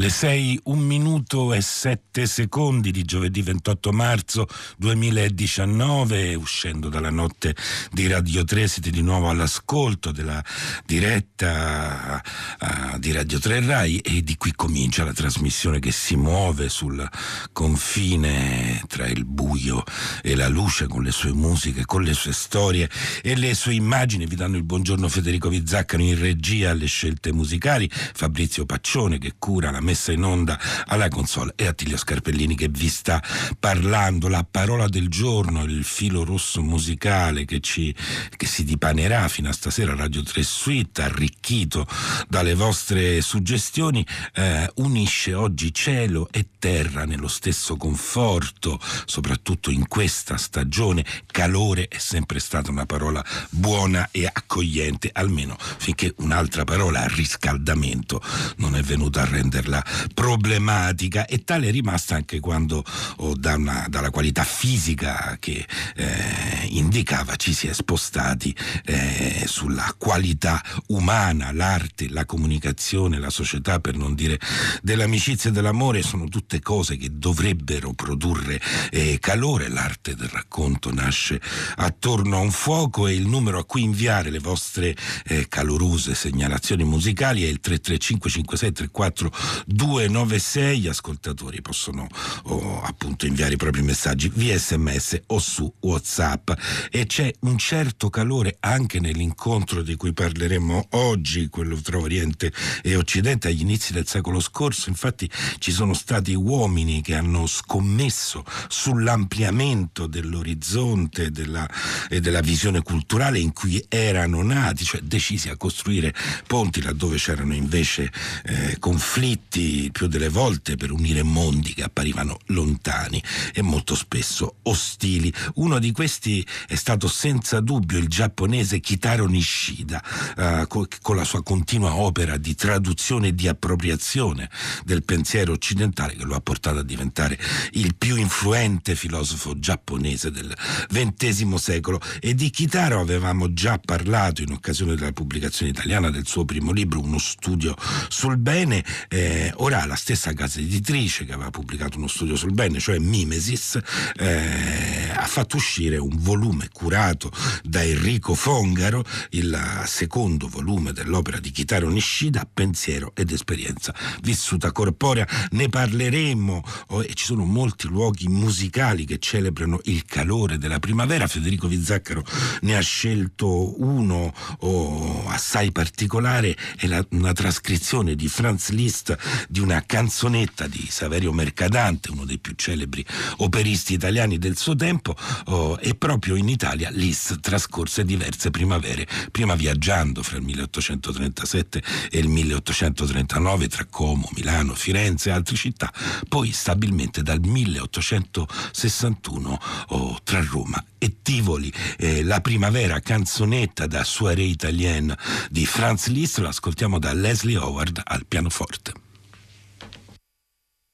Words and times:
Le 0.00 0.08
6, 0.08 0.60
1 0.64 0.80
minuto 0.80 1.52
e 1.52 1.60
7 1.60 2.24
secondi 2.24 2.90
di 2.90 3.04
giovedì 3.04 3.42
28 3.42 3.92
marzo 3.92 4.46
2019, 4.78 6.34
uscendo 6.36 6.88
dalla 6.88 7.10
notte 7.10 7.54
di 7.92 8.06
Radio 8.06 8.42
3, 8.42 8.66
siete 8.66 8.88
di 8.88 9.02
nuovo 9.02 9.28
all'ascolto 9.28 10.10
della 10.10 10.42
diretta 10.86 12.18
uh, 12.60 12.98
di 12.98 13.12
Radio 13.12 13.38
3 13.38 13.60
Rai 13.66 13.98
e 13.98 14.22
di 14.22 14.38
qui 14.38 14.54
comincia 14.56 15.04
la 15.04 15.12
trasmissione 15.12 15.80
che 15.80 15.92
si 15.92 16.16
muove 16.16 16.70
sul 16.70 17.06
confine 17.52 18.82
tra 18.88 19.06
il 19.06 19.26
buio 19.26 19.84
e 20.22 20.34
la 20.34 20.48
luce 20.48 20.86
con 20.86 21.02
le 21.02 21.10
sue 21.10 21.34
musiche, 21.34 21.84
con 21.84 22.02
le 22.04 22.14
sue 22.14 22.32
storie 22.32 22.88
e 23.20 23.36
le 23.36 23.52
sue 23.52 23.74
immagini. 23.74 24.24
Vi 24.24 24.36
danno 24.36 24.56
il 24.56 24.64
buongiorno 24.64 25.10
Federico 25.10 25.50
Vizzaccano 25.50 26.02
in 26.02 26.18
regia 26.18 26.70
alle 26.70 26.86
scelte 26.86 27.34
musicali, 27.34 27.86
Fabrizio 27.90 28.64
Paccione 28.64 29.18
che 29.18 29.34
cura 29.38 29.70
la 29.70 29.88
messa 29.90 30.12
in 30.12 30.22
onda 30.22 30.56
alla 30.86 31.08
console 31.08 31.52
e 31.56 31.66
Attilio 31.66 31.96
Scarpellini 31.96 32.54
che 32.54 32.68
vi 32.68 32.88
sta 32.88 33.20
parlando. 33.58 34.28
La 34.28 34.46
parola 34.48 34.86
del 34.86 35.08
giorno, 35.08 35.64
il 35.64 35.82
filo 35.82 36.24
rosso 36.24 36.62
musicale 36.62 37.44
che, 37.44 37.58
ci, 37.58 37.92
che 38.36 38.46
si 38.46 38.62
dipanerà 38.62 39.26
fino 39.26 39.48
a 39.48 39.52
stasera 39.52 39.96
Radio 39.96 40.22
3 40.22 40.42
Suite, 40.44 41.02
arricchito 41.02 41.88
dalle 42.28 42.54
vostre 42.54 43.20
suggestioni, 43.20 44.06
eh, 44.34 44.70
unisce 44.76 45.34
oggi 45.34 45.74
cielo 45.74 46.28
e 46.30 46.46
terra 46.60 47.04
nello 47.04 47.28
stesso 47.28 47.76
conforto, 47.76 48.78
soprattutto 49.06 49.72
in 49.72 49.88
questa 49.88 50.36
stagione. 50.36 51.04
Calore 51.26 51.88
è 51.88 51.98
sempre 51.98 52.38
stata 52.38 52.70
una 52.70 52.86
parola 52.86 53.24
buona 53.48 54.08
e 54.12 54.30
accogliente, 54.32 55.10
almeno 55.12 55.56
finché 55.58 56.14
un'altra 56.18 56.62
parola, 56.62 57.08
riscaldamento, 57.08 58.22
non 58.58 58.76
è 58.76 58.82
venuta 58.82 59.22
a 59.22 59.24
renderla 59.24 59.79
problematica 60.14 61.26
e 61.26 61.44
tale 61.44 61.68
è 61.68 61.70
rimasta 61.70 62.14
anche 62.14 62.40
quando 62.40 62.84
oh, 63.16 63.34
da 63.34 63.54
una, 63.54 63.86
dalla 63.88 64.10
qualità 64.10 64.44
fisica 64.44 65.36
che 65.38 65.66
eh, 65.96 66.66
indicava 66.70 67.36
ci 67.36 67.52
si 67.52 67.66
è 67.66 67.72
spostati 67.72 68.54
eh, 68.84 69.44
sulla 69.46 69.94
qualità 69.96 70.62
umana, 70.88 71.52
l'arte, 71.52 72.08
la 72.08 72.24
comunicazione, 72.24 73.18
la 73.18 73.30
società 73.30 73.80
per 73.80 73.96
non 73.96 74.14
dire 74.14 74.38
dell'amicizia 74.82 75.50
e 75.50 75.52
dell'amore 75.52 76.02
sono 76.02 76.28
tutte 76.28 76.60
cose 76.60 76.96
che 76.96 77.08
dovrebbero 77.12 77.92
produrre 77.92 78.60
eh, 78.90 79.18
calore, 79.20 79.68
l'arte 79.68 80.14
del 80.14 80.28
racconto 80.28 80.92
nasce 80.92 81.40
attorno 81.76 82.36
a 82.36 82.40
un 82.40 82.50
fuoco 82.50 83.06
e 83.06 83.14
il 83.14 83.26
numero 83.26 83.58
a 83.58 83.64
cui 83.64 83.82
inviare 83.82 84.30
le 84.30 84.38
vostre 84.38 84.96
eh, 85.26 85.46
calorose 85.48 86.14
segnalazioni 86.14 86.84
musicali 86.84 87.44
è 87.44 87.48
il 87.48 87.60
335 87.60 88.30
5634 88.30 89.32
296 89.72 90.88
ascoltatori 90.88 91.62
possono 91.62 92.08
oh, 92.44 92.82
appunto 92.82 93.26
inviare 93.26 93.54
i 93.54 93.56
propri 93.56 93.82
messaggi 93.82 94.28
via 94.34 94.58
sms 94.58 95.20
o 95.26 95.38
su 95.38 95.72
whatsapp. 95.80 96.50
E 96.90 97.06
c'è 97.06 97.32
un 97.40 97.56
certo 97.56 98.10
calore 98.10 98.56
anche 98.60 98.98
nell'incontro 98.98 99.82
di 99.82 99.94
cui 99.94 100.12
parleremo 100.12 100.88
oggi 100.90 101.48
quello 101.48 101.76
tra 101.80 101.98
Oriente 101.98 102.52
e 102.82 102.96
Occidente. 102.96 103.48
Agli 103.48 103.60
inizi 103.60 103.92
del 103.92 104.08
secolo 104.08 104.40
scorso 104.40 104.88
infatti 104.88 105.30
ci 105.58 105.70
sono 105.70 105.94
stati 105.94 106.34
uomini 106.34 107.00
che 107.00 107.14
hanno 107.14 107.46
scommesso 107.46 108.44
sull'ampliamento 108.68 110.06
dell'orizzonte 110.06 111.30
della, 111.30 111.68
e 112.08 112.20
della 112.20 112.40
visione 112.40 112.82
culturale 112.82 113.38
in 113.38 113.52
cui 113.52 113.84
erano 113.88 114.42
nati 114.42 114.84
cioè 114.84 115.00
decisi 115.00 115.48
a 115.48 115.56
costruire 115.56 116.12
ponti 116.46 116.82
laddove 116.82 117.16
c'erano 117.16 117.54
invece 117.54 118.10
eh, 118.44 118.76
conflitti 118.78 119.49
più 119.50 120.06
delle 120.06 120.28
volte 120.28 120.76
per 120.76 120.92
unire 120.92 121.24
mondi 121.24 121.74
che 121.74 121.82
apparivano 121.82 122.38
lontani 122.46 123.22
e 123.52 123.62
molto 123.62 123.96
spesso 123.96 124.56
ostili. 124.62 125.32
Uno 125.54 125.80
di 125.80 125.90
questi 125.90 126.46
è 126.68 126.76
stato 126.76 127.08
senza 127.08 127.60
dubbio 127.60 127.98
il 127.98 128.06
giapponese 128.06 128.78
Kitaro 128.78 129.26
Nishida, 129.26 130.02
eh, 130.36 130.66
con 130.68 131.16
la 131.16 131.24
sua 131.24 131.42
continua 131.42 131.96
opera 131.96 132.36
di 132.36 132.54
traduzione 132.54 133.28
e 133.28 133.34
di 133.34 133.48
appropriazione 133.48 134.48
del 134.84 135.02
pensiero 135.02 135.52
occidentale 135.52 136.14
che 136.14 136.24
lo 136.24 136.36
ha 136.36 136.40
portato 136.40 136.78
a 136.78 136.84
diventare 136.84 137.38
il 137.72 137.96
più 137.96 138.16
influente 138.16 138.94
filosofo 138.94 139.58
giapponese 139.58 140.30
del 140.30 140.54
XX 140.88 141.54
secolo. 141.54 142.00
E 142.20 142.34
di 142.34 142.50
Kitaro 142.50 143.00
avevamo 143.00 143.52
già 143.52 143.78
parlato 143.78 144.42
in 144.42 144.52
occasione 144.52 144.94
della 144.94 145.12
pubblicazione 145.12 145.72
italiana 145.72 146.10
del 146.10 146.26
suo 146.26 146.44
primo 146.44 146.70
libro, 146.70 147.00
Uno 147.00 147.18
studio 147.18 147.74
sul 148.08 148.36
bene. 148.36 148.84
Eh, 149.08 149.39
ora 149.56 149.84
la 149.86 149.94
stessa 149.94 150.32
casa 150.32 150.60
editrice 150.60 151.24
che 151.24 151.32
aveva 151.32 151.50
pubblicato 151.50 151.98
uno 151.98 152.08
studio 152.08 152.36
sul 152.36 152.52
bene, 152.52 152.78
cioè 152.78 152.98
Mimesis, 152.98 153.78
eh, 154.16 155.10
ha 155.14 155.26
fatto 155.26 155.56
uscire 155.56 155.96
un 155.96 156.16
volume 156.18 156.68
curato 156.72 157.30
da 157.62 157.82
Enrico 157.82 158.34
Fongaro, 158.34 159.04
il 159.30 159.58
secondo 159.86 160.48
volume 160.48 160.92
dell'opera 160.92 161.38
di 161.38 161.50
Kitaro 161.50 161.88
Nishida, 161.88 162.48
Pensiero 162.52 163.12
ed 163.14 163.30
esperienza 163.30 163.94
vissuta 164.22 164.72
corporea. 164.72 165.26
Ne 165.50 165.68
parleremo 165.68 166.62
oh, 166.88 167.02
e 167.02 167.14
ci 167.14 167.24
sono 167.24 167.44
molti 167.44 167.88
luoghi 167.88 168.28
musicali 168.28 169.04
che 169.04 169.18
celebrano 169.18 169.80
il 169.84 170.04
calore 170.04 170.58
della 170.58 170.78
primavera. 170.78 171.26
Federico 171.26 171.68
Vizzaccaro 171.68 172.24
ne 172.62 172.76
ha 172.76 172.80
scelto 172.80 173.80
uno 173.82 174.32
oh, 174.60 175.28
assai 175.28 175.72
particolare, 175.72 176.56
è 176.76 176.86
la, 176.86 177.04
una 177.10 177.32
trascrizione 177.32 178.14
di 178.14 178.28
Franz 178.28 178.70
Liszt 178.70 179.16
di 179.48 179.60
una 179.60 179.84
canzonetta 179.84 180.66
di 180.66 180.86
Saverio 180.88 181.32
Mercadante, 181.32 182.10
uno 182.10 182.24
dei 182.24 182.38
più 182.38 182.54
celebri 182.56 183.04
operisti 183.38 183.94
italiani 183.94 184.38
del 184.38 184.56
suo 184.56 184.74
tempo, 184.74 185.14
oh, 185.46 185.78
e 185.80 185.94
proprio 185.94 186.36
in 186.36 186.48
Italia 186.48 186.90
Liszt 186.90 187.40
trascorse 187.40 188.04
diverse 188.04 188.50
primavere, 188.50 189.06
prima 189.30 189.54
viaggiando 189.54 190.22
fra 190.22 190.36
il 190.36 190.42
1837 190.42 191.82
e 192.10 192.18
il 192.18 192.28
1839 192.28 193.68
tra 193.68 193.86
Como, 193.86 194.28
Milano, 194.34 194.74
Firenze 194.74 195.30
e 195.30 195.32
altre 195.32 195.56
città, 195.56 195.90
poi 196.28 196.52
stabilmente 196.52 197.22
dal 197.22 197.40
1861 197.40 199.58
oh, 199.88 200.18
tra 200.22 200.42
Roma 200.42 200.84
e 200.98 201.16
Tivoli. 201.22 201.72
Eh, 201.96 202.22
la 202.22 202.40
primavera 202.40 203.00
canzonetta 203.00 203.86
da 203.86 204.04
Soirée 204.04 204.46
Italienne 204.46 205.16
di 205.50 205.66
Franz 205.66 206.08
Liszt, 206.08 206.38
l'ascoltiamo 206.38 206.98
da 206.98 207.12
Leslie 207.12 207.56
Howard 207.56 208.00
al 208.04 208.26
pianoforte. 208.26 209.09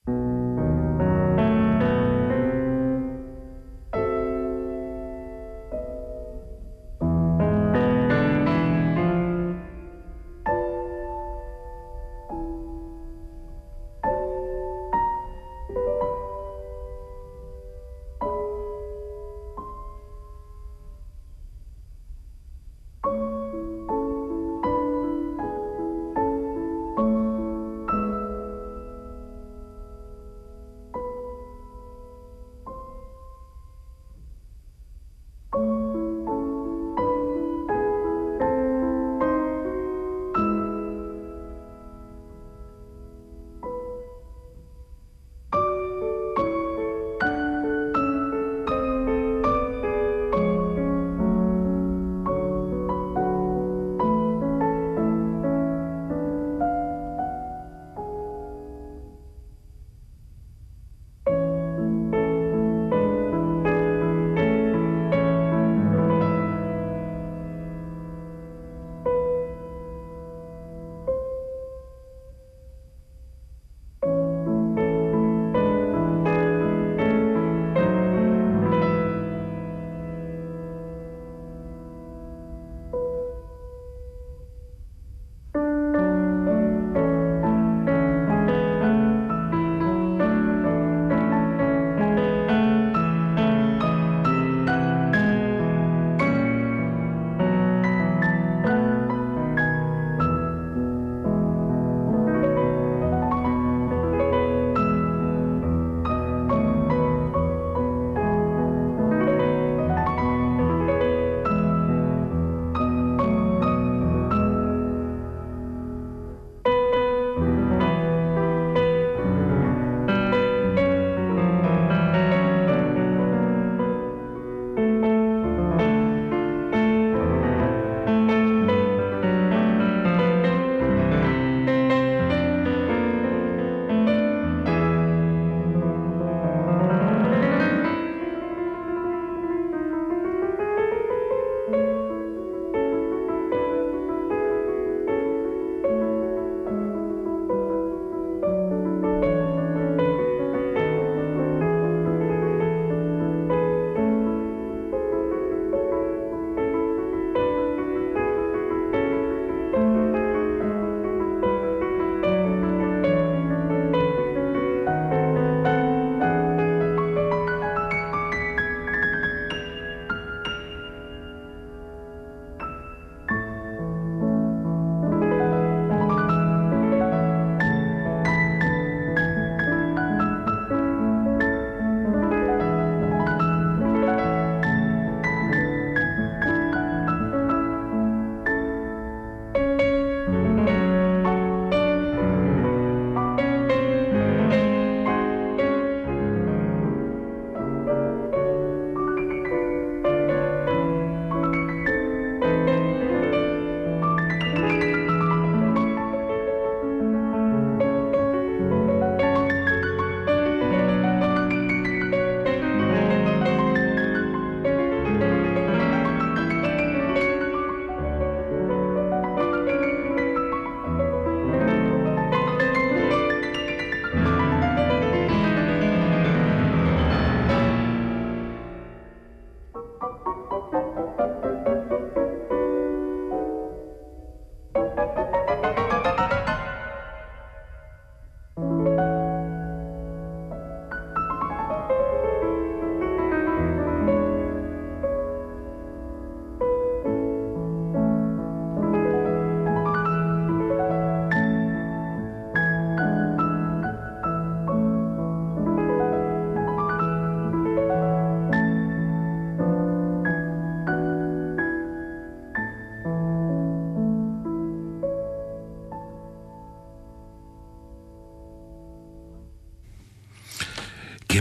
Che 0.07 0.36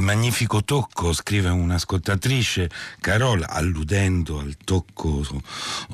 magnifico 0.06 0.63
tocco, 0.63 1.13
scrive 1.13 1.50
un'ascoltatrice, 1.50 2.69
Carol, 3.02 3.44
alludendo 3.46 4.40
al 4.40 4.56
tocco 4.63 5.24
su, 5.24 5.42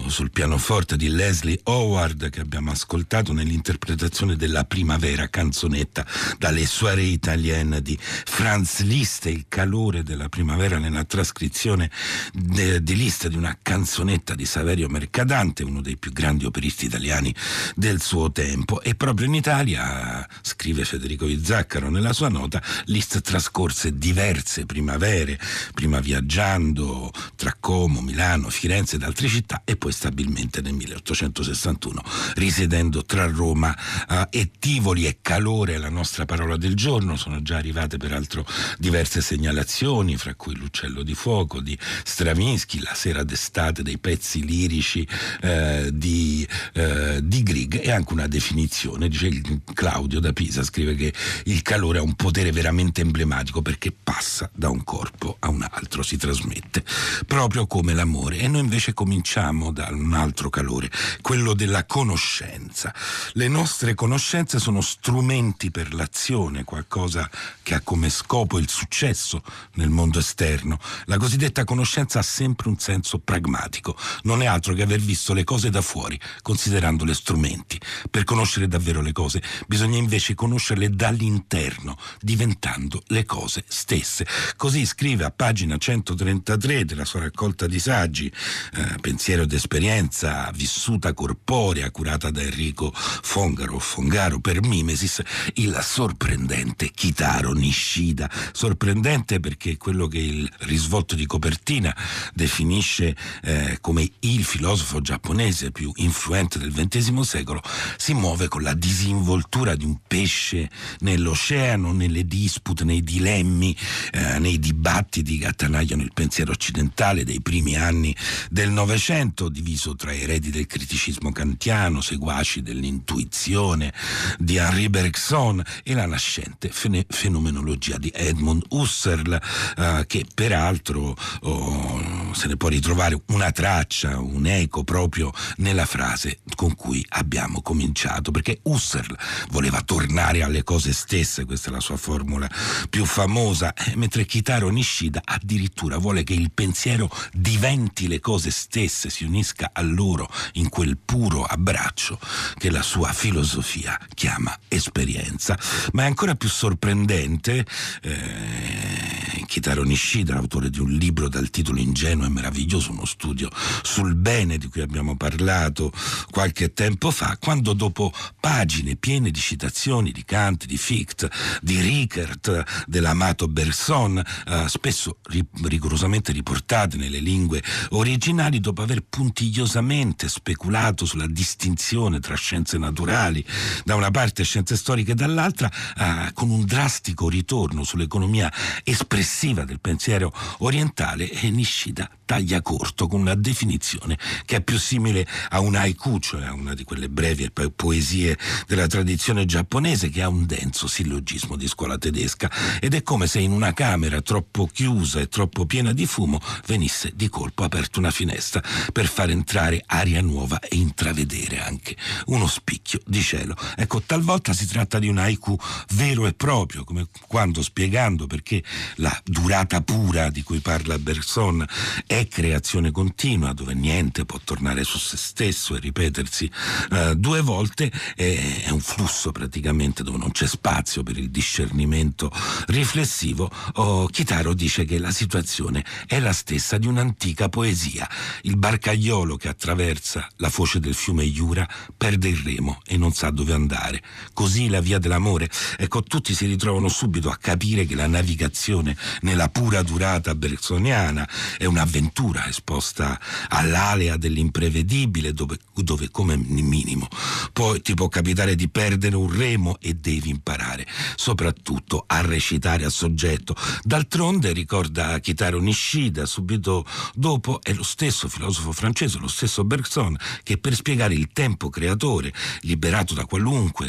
sul 0.08 0.31
pianoforte 0.31 0.98
di 0.98 1.08
Leslie 1.08 1.62
Howard 1.63 2.30
che 2.30 2.42
abbiamo 2.42 2.72
ascoltato 2.72 3.31
nell'interpretazione 3.31 4.36
della 4.36 4.66
primavera, 4.66 5.30
canzonetta 5.30 6.06
dalle 6.38 6.66
soirée 6.66 7.06
italienne 7.06 7.81
di 7.81 7.98
Franz 8.00 8.81
Liszt, 8.81 9.28
il 9.28 9.46
calore 9.48 10.04
della 10.04 10.28
primavera 10.28 10.78
nella 10.78 11.06
trascrizione 11.06 11.90
di 12.34 12.96
Liszt 12.96 13.28
di 13.28 13.38
una 13.38 13.58
canzonetta 13.62 14.36
di 14.36 14.46
Saverio 14.46 14.90
Mercadante, 14.90 15.63
uno 15.63 15.80
dei 15.80 15.96
più 15.96 16.12
grandi 16.12 16.44
operisti 16.44 16.86
italiani 16.86 17.34
del 17.75 18.02
suo 18.02 18.30
tempo. 18.30 18.81
E 18.81 18.94
proprio 18.94 19.28
in 19.28 19.36
Italia, 19.36 20.28
scrive 20.42 20.84
Federico 20.84 21.25
Izzaccaro 21.25 21.90
nella 21.90 22.12
sua 22.12 22.28
nota, 22.28 22.62
Liszt 22.86 23.22
trascorse 23.22 24.00
diverse 24.01 24.65
primavere, 24.65 25.39
prima 25.75 26.00
viaggiando 26.00 27.12
tra 27.36 27.55
Como, 27.60 28.01
Milano, 28.01 28.50
Firenze 28.50 28.96
ed 28.96 29.03
altre 29.03 29.27
città 29.27 29.62
e 29.63 29.75
poi 29.75 29.91
stabilmente 29.91 30.60
nel 30.62 30.74
1861 30.74 32.01
risiedendo 32.34 33.05
tra 33.05 33.27
Roma 33.27 33.77
uh, 34.10 34.25
e 34.31 34.50
Tivoli 34.58 35.05
e 35.05 35.20
calore 35.22 35.77
la 35.77 35.89
nostra 35.89 36.25
parola 36.25 36.58
del 36.58 36.74
giorno. 36.75 37.15
Sono 37.15 37.43
già 37.43 37.58
arrivate 37.58 37.98
peraltro 37.98 38.43
diverse 38.79 39.22
segnalazioni, 39.22 40.17
fra 40.17 40.34
cui 40.34 40.55
l'uccello 40.55 41.03
di 41.03 41.13
fuoco 41.13 41.60
di 41.60 41.77
Stravinsky, 42.03 42.79
la 42.79 42.96
sera 42.96 43.24
d'estate 43.24 43.84
dei 43.84 44.00
pezzi 44.00 44.43
lirici 44.43 45.08
eh, 45.41 45.91
di, 45.93 46.48
eh, 46.74 47.20
di 47.22 47.43
Grieg 47.43 47.79
e 47.84 47.91
anche 47.91 48.13
una 48.13 48.27
definizione. 48.27 49.08
Dice 49.10 49.29
Claudio 49.75 50.20
da 50.20 50.34
Pisa, 50.34 50.63
scrive 50.63 50.96
che 50.96 51.13
il 51.46 51.62
calore 51.62 52.00
ha 52.00 52.01
un 52.01 52.15
potere 52.15 52.51
veramente 52.51 53.01
emblematico 53.01 53.62
perché 53.62 53.90
passa 53.91 54.50
da 54.53 54.69
un 54.69 54.83
corpo 54.83 55.38
a 55.39 55.50
un 55.50 55.67
altro, 55.69 56.03
si 56.03 56.17
trasmette, 56.17 56.83
proprio 57.25 57.67
come 57.67 57.93
l'amore. 57.93 58.38
E 58.38 58.48
noi 58.48 58.62
invece 58.62 58.93
cominciamo 58.93 59.71
da 59.71 59.89
un 59.91 60.13
altro 60.13 60.50
calore, 60.50 60.89
quello 61.21 61.53
della 61.53 61.86
conoscenza. 61.86 62.93
Le 63.33 63.48
nostre 63.48 63.93
conoscenze 63.93 64.60
sono 64.60 64.81
strumenti 64.81 65.71
per 65.71 65.93
l'azione, 65.93 66.63
qualcosa 66.63 67.29
che 67.62 67.74
ha 67.74 67.81
come 67.81 68.10
scopo 68.10 68.57
il 68.57 68.69
successo 68.69 69.43
nel 69.74 69.89
mondo 69.89 70.19
esterno. 70.19 70.79
La 71.05 71.17
cosiddetta 71.17 71.63
conoscenza 71.63 72.19
ha 72.19 72.24
sempre 72.24 72.69
un 72.69 72.77
senso 72.79 73.19
pragmatico, 73.19 73.98
non 74.24 74.41
è 74.41 74.45
altro 74.45 74.74
che 74.74 74.83
aver 74.83 75.00
visto 75.00 75.33
le 75.33 75.43
cose 75.43 75.69
da 75.69 75.81
fuori, 75.81 76.19
considerandole 76.41 77.13
strumenti. 77.13 77.79
Per 78.10 78.24
conoscere 78.24 78.67
davvero 78.67 79.01
le 79.01 79.12
cose 79.12 79.41
bisogna 79.67 79.98
invece 79.98 80.36
conoscerle 80.36 80.89
dall'interno, 80.89 81.98
diventando 82.21 83.01
le 83.07 83.25
cose 83.25 83.39
cose 83.41 83.63
stesse. 83.81 84.27
Così 84.55 84.85
scrive 84.85 85.23
a 85.23 85.31
pagina 85.31 85.77
133 85.77 86.85
della 86.85 87.03
sua 87.03 87.21
raccolta 87.21 87.65
di 87.65 87.79
saggi, 87.79 88.31
eh, 88.75 89.00
Pensiero 89.01 89.41
ed 89.43 89.53
esperienza 89.53 90.51
vissuta 90.53 91.13
corporea, 91.13 91.89
curata 91.89 92.29
da 92.29 92.41
Enrico 92.41 92.91
Fongaro, 92.93 93.79
Fongaro 93.79 94.39
per 94.39 94.61
Mimesis, 94.61 95.21
il 95.55 95.77
sorprendente 95.81 96.91
Kitaro 96.91 97.53
Nishida. 97.53 98.29
Sorprendente 98.51 99.39
perché 99.39 99.77
quello 99.77 100.07
che 100.07 100.19
il 100.19 100.50
risvolto 100.59 101.15
di 101.15 101.25
copertina 101.25 101.95
definisce 102.33 103.15
eh, 103.41 103.79
come 103.81 104.07
il 104.19 104.43
filosofo 104.43 105.01
giapponese 105.01 105.71
più 105.71 105.91
influente 105.95 106.59
del 106.59 106.71
XX 106.71 107.19
secolo 107.21 107.61
si 107.97 108.13
muove 108.13 108.47
con 108.47 108.61
la 108.61 108.75
disinvoltura 108.75 109.75
di 109.75 109.85
un 109.85 109.97
pesce 110.05 110.69
nell'oceano, 111.00 111.91
nelle 111.91 112.25
dispute, 112.25 112.83
nei 112.83 113.01
dilemmi 113.01 113.61
dilemmi, 113.62 113.75
eh, 114.12 114.39
nei 114.39 114.60
dibattiti 114.60 115.38
che 115.38 115.48
attanagliano 115.48 116.01
il 116.01 116.12
pensiero 116.13 116.51
occidentale 116.51 117.24
dei 117.24 117.41
primi 117.41 117.75
anni 117.75 118.15
del 118.50 118.72
Novecento, 118.72 119.48
diviso 119.50 119.96
tra 119.96 120.13
eredi 120.13 120.50
del 120.50 120.65
criticismo 120.65 121.32
kantiano, 121.32 122.01
seguaci 122.01 122.62
dell'intuizione 122.63 123.94
di 124.39 124.58
Henri 124.58 124.89
Bergson 124.89 125.62
e 125.84 125.94
la 125.94 126.08
nascente 126.08 126.70
fene- 126.70 127.06
fenomenologia 127.08 127.98
di 127.98 128.12
Edmund 128.13 128.63
Husserl, 128.70 129.39
eh, 129.77 130.03
che 130.08 130.25
peraltro 130.34 131.15
oh, 131.41 132.34
se 132.34 132.48
ne 132.48 132.58
può 132.58 132.70
ritrovare 132.70 133.22
una 133.27 133.51
traccia, 133.51 134.20
un 134.20 134.48
eco 134.48 134.84
proprio 134.84 135.32
nella 135.58 135.86
frase 135.86 136.39
con 136.56 136.75
cui 136.75 137.06
abbiamo 137.10 137.62
cominciato, 137.62 138.32
perché 138.32 138.60
Husserl 138.63 139.15
voleva 139.50 139.82
tornare 139.82 140.41
alle 140.41 140.63
cose 140.63 140.94
stesse, 140.94 141.46
questa 141.46 141.70
è 141.70 141.74
la 141.74 141.80
sua 141.80 141.98
formula 141.98 142.50
più 142.89 143.06
famosa 143.06 143.50
famosa, 143.51 143.74
eh, 143.74 143.96
mentre 143.96 144.25
Kitaro 144.25 144.70
Nishida 144.70 145.22
addirittura 145.24 145.98
vuole 145.98 146.24
che 146.24 146.34
il 146.34 146.51
pensiero 146.51 147.10
diventi 147.34 148.08
le 148.08 148.20
cose 148.20 148.50
stesse, 148.50 149.10
si 149.10 149.24
unisca 149.24 149.72
a 149.74 149.81
loro 149.81 150.29
in 150.53 150.70
quel 150.70 150.98
puro 150.98 151.43
abbraccio 151.43 152.20
che 152.58 152.70
la 152.70 152.81
sua 152.81 153.12
filosofia 153.12 154.00
chiama 154.13 154.58
esperienza. 154.67 155.58
Ma 155.91 156.03
è 156.03 156.05
ancora 156.05 156.36
più 156.36 156.50
sorprendente 156.50 157.65
eh, 158.01 159.22
Kitaro 159.51 159.84
Nishida, 159.84 160.34
l'autore 160.34 160.70
di 160.70 160.79
un 160.79 160.91
libro 160.91 161.27
dal 161.27 161.50
titolo 161.50 161.77
ingenuo 161.77 162.25
e 162.25 162.29
meraviglioso, 162.29 162.91
uno 162.91 163.05
studio 163.05 163.50
sul 163.81 164.15
bene 164.15 164.58
di 164.58 164.70
cui 164.70 164.79
abbiamo 164.79 165.17
parlato 165.17 165.91
qualche 166.29 166.72
tempo 166.72 167.12
fa, 167.12 167.38
quando 167.38 167.74
dopo 167.74 168.13
pagine 168.39 168.96
piene 168.96 169.29
di 169.29 169.39
citazioni 169.39 170.12
di 170.12 170.24
Kant, 170.24 170.65
di 170.65 170.77
Fichte, 170.77 171.29
di 171.62 171.81
Rickert, 171.81 172.86
della 172.88 173.13
chiamato 173.41 173.48
Bergson, 173.48 174.24
eh, 174.48 174.67
spesso 174.67 175.17
ri- 175.24 175.45
rigorosamente 175.63 176.31
riportate 176.31 176.98
nelle 176.98 177.19
lingue 177.19 177.63
originali, 177.91 178.60
dopo 178.60 178.81
aver 178.81 179.03
puntigliosamente 179.07 180.27
speculato 180.29 181.05
sulla 181.05 181.27
distinzione 181.27 182.19
tra 182.19 182.36
scienze 182.36 182.77
naturali 182.77 183.43
da 183.83 183.95
una 183.95 184.12
parte 184.12 184.41
e 184.41 184.45
scienze 184.45 184.75
storiche 184.75 185.15
dall'altra, 185.15 185.71
eh, 185.98 186.31
con 186.33 186.50
un 186.50 186.65
drastico 186.65 187.29
ritorno 187.29 187.83
sull'economia 187.83 188.51
espressiva 188.83 189.63
del 189.63 189.79
pensiero 189.79 190.33
orientale, 190.60 191.29
Nishida 191.51 192.10
taglia 192.31 192.62
corto 192.62 193.07
con 193.07 193.19
una 193.19 193.36
definizione 193.36 194.17
che 194.45 194.55
è 194.55 194.62
più 194.62 194.79
simile 194.79 195.27
a 195.50 195.60
un 195.60 195.75
haiku, 195.75 196.17
cioè 196.19 196.45
a 196.45 196.53
una 196.53 196.74
di 196.74 196.86
quelle 196.86 197.10
brevi 197.10 197.51
poesie 197.75 198.38
della 198.67 198.88
tradizione 198.88 199.43
giapponese 199.43 200.10
che 200.10 200.21
ha 200.21 200.29
un 200.29 200.45
denso 200.45 200.88
sillogismo 200.88 201.57
di 201.57 201.67
scuola 201.67 201.98
tedesca. 201.98 202.50
Ed 202.79 202.93
è 202.93 203.03
come 203.03 203.27
se 203.31 203.39
in 203.39 203.53
una 203.53 203.71
camera 203.71 204.19
troppo 204.19 204.67
chiusa 204.67 205.21
e 205.21 205.29
troppo 205.29 205.65
piena 205.65 205.93
di 205.93 206.05
fumo 206.05 206.41
venisse 206.65 207.13
di 207.15 207.29
colpo 207.29 207.63
aperta 207.63 208.00
una 208.00 208.11
finestra 208.11 208.61
per 208.91 209.07
far 209.07 209.29
entrare 209.29 209.81
aria 209.85 210.21
nuova 210.21 210.59
e 210.59 210.75
intravedere 210.75 211.61
anche 211.61 211.95
uno 212.25 212.45
spicchio 212.45 213.00
di 213.05 213.21
cielo. 213.21 213.55
Ecco, 213.77 214.01
talvolta 214.01 214.51
si 214.51 214.67
tratta 214.67 215.00
di 215.00 215.07
un 215.07 215.17
haiku 215.17 215.57
vero 215.91 216.27
e 216.27 216.33
proprio, 216.33 216.83
come 216.83 217.07
quando 217.25 217.61
spiegando 217.61 218.27
perché 218.27 218.61
la 218.95 219.17
durata 219.23 219.79
pura 219.79 220.29
di 220.29 220.43
cui 220.43 220.59
parla 220.59 221.00
Bergson 221.00 221.65
è 222.05 222.27
creazione 222.27 222.91
continua, 222.91 223.53
dove 223.53 223.73
niente 223.73 224.25
può 224.25 224.41
tornare 224.43 224.83
su 224.83 224.97
se 224.97 225.15
stesso 225.15 225.77
e 225.77 225.79
ripetersi 225.79 226.51
uh, 226.89 227.15
due 227.15 227.39
volte, 227.39 227.89
è, 228.13 228.63
è 228.65 228.69
un 228.71 228.81
flusso 228.81 229.31
praticamente 229.31 230.03
dove 230.03 230.17
non 230.17 230.31
c'è 230.31 230.47
spazio 230.47 231.01
per 231.01 231.17
il 231.17 231.31
discernimento 231.31 232.29
riflessivo 232.65 233.19
riflessivo, 233.22 233.51
oh, 233.74 234.08
Chitaro 234.08 234.54
dice 234.54 234.84
che 234.86 234.98
la 234.98 235.12
situazione 235.12 235.86
è 236.08 236.20
la 236.20 236.34
stessa 236.34 236.78
di 236.78 236.88
un'antica 236.88 237.50
poesia. 237.50 238.10
Il 238.42 238.58
barcaiolo 238.58 239.38
che 239.38 239.48
attraversa 239.48 240.28
la 240.38 240.50
foce 240.50 240.80
del 240.80 240.96
fiume 240.96 241.24
Iura 241.24 241.68
perde 241.96 242.30
il 242.30 242.38
remo 242.38 242.82
e 242.86 242.98
non 242.98 243.13
sa 243.13 243.30
dove 243.30 243.54
andare. 243.54 244.01
Così 244.34 244.70
la 244.70 244.82
via 244.82 244.98
dell'amore. 244.98 245.50
Ecco, 245.78 246.01
tutti 246.01 246.34
si 246.34 246.46
ritrovano 246.48 246.88
subito 246.88 247.30
a 247.30 247.38
capire 247.38 247.86
che 247.86 247.96
la 247.96 248.08
navigazione 248.08 248.98
nella 249.22 249.50
pura 249.50 249.84
durata 249.84 250.34
bersoniana 250.34 251.28
è 251.58 251.66
un'avventura 251.66 252.48
esposta 252.48 253.20
all'alea 253.50 254.18
dell'imprevedibile 254.18 255.34
dove, 255.34 255.58
dove 255.75 256.10
come 256.10 256.38
minimo 256.38 257.08
poi 257.54 257.82
ti 257.82 257.94
può 257.94 258.08
capitare 258.08 258.56
di 258.56 258.70
perdere 258.70 259.16
un 259.16 259.32
remo 259.36 259.78
e 259.80 259.94
devi 259.94 260.30
imparare 260.30 260.88
soprattutto 261.16 262.04
a 262.08 262.22
recitare 262.22 262.86
a 262.86 262.90
soggetto. 263.12 263.56
D'altronde, 263.84 264.53
ricorda 264.53 265.20
Kitaro 265.20 265.60
Nishida, 265.60 266.25
subito 266.25 266.86
dopo 267.13 267.60
è 267.62 267.74
lo 267.74 267.84
stesso 267.84 268.27
filosofo 268.30 268.72
francese, 268.72 269.20
lo 269.20 269.27
stesso 269.27 269.63
Bergson, 269.63 270.18
che 270.44 270.58
per 270.58 270.74
spiegare 270.74 271.13
il 271.13 271.30
tempo 271.34 271.70
creatore, 271.70 272.34
liberato 272.62 273.13
da 273.13 273.25
qualunque 273.25 273.88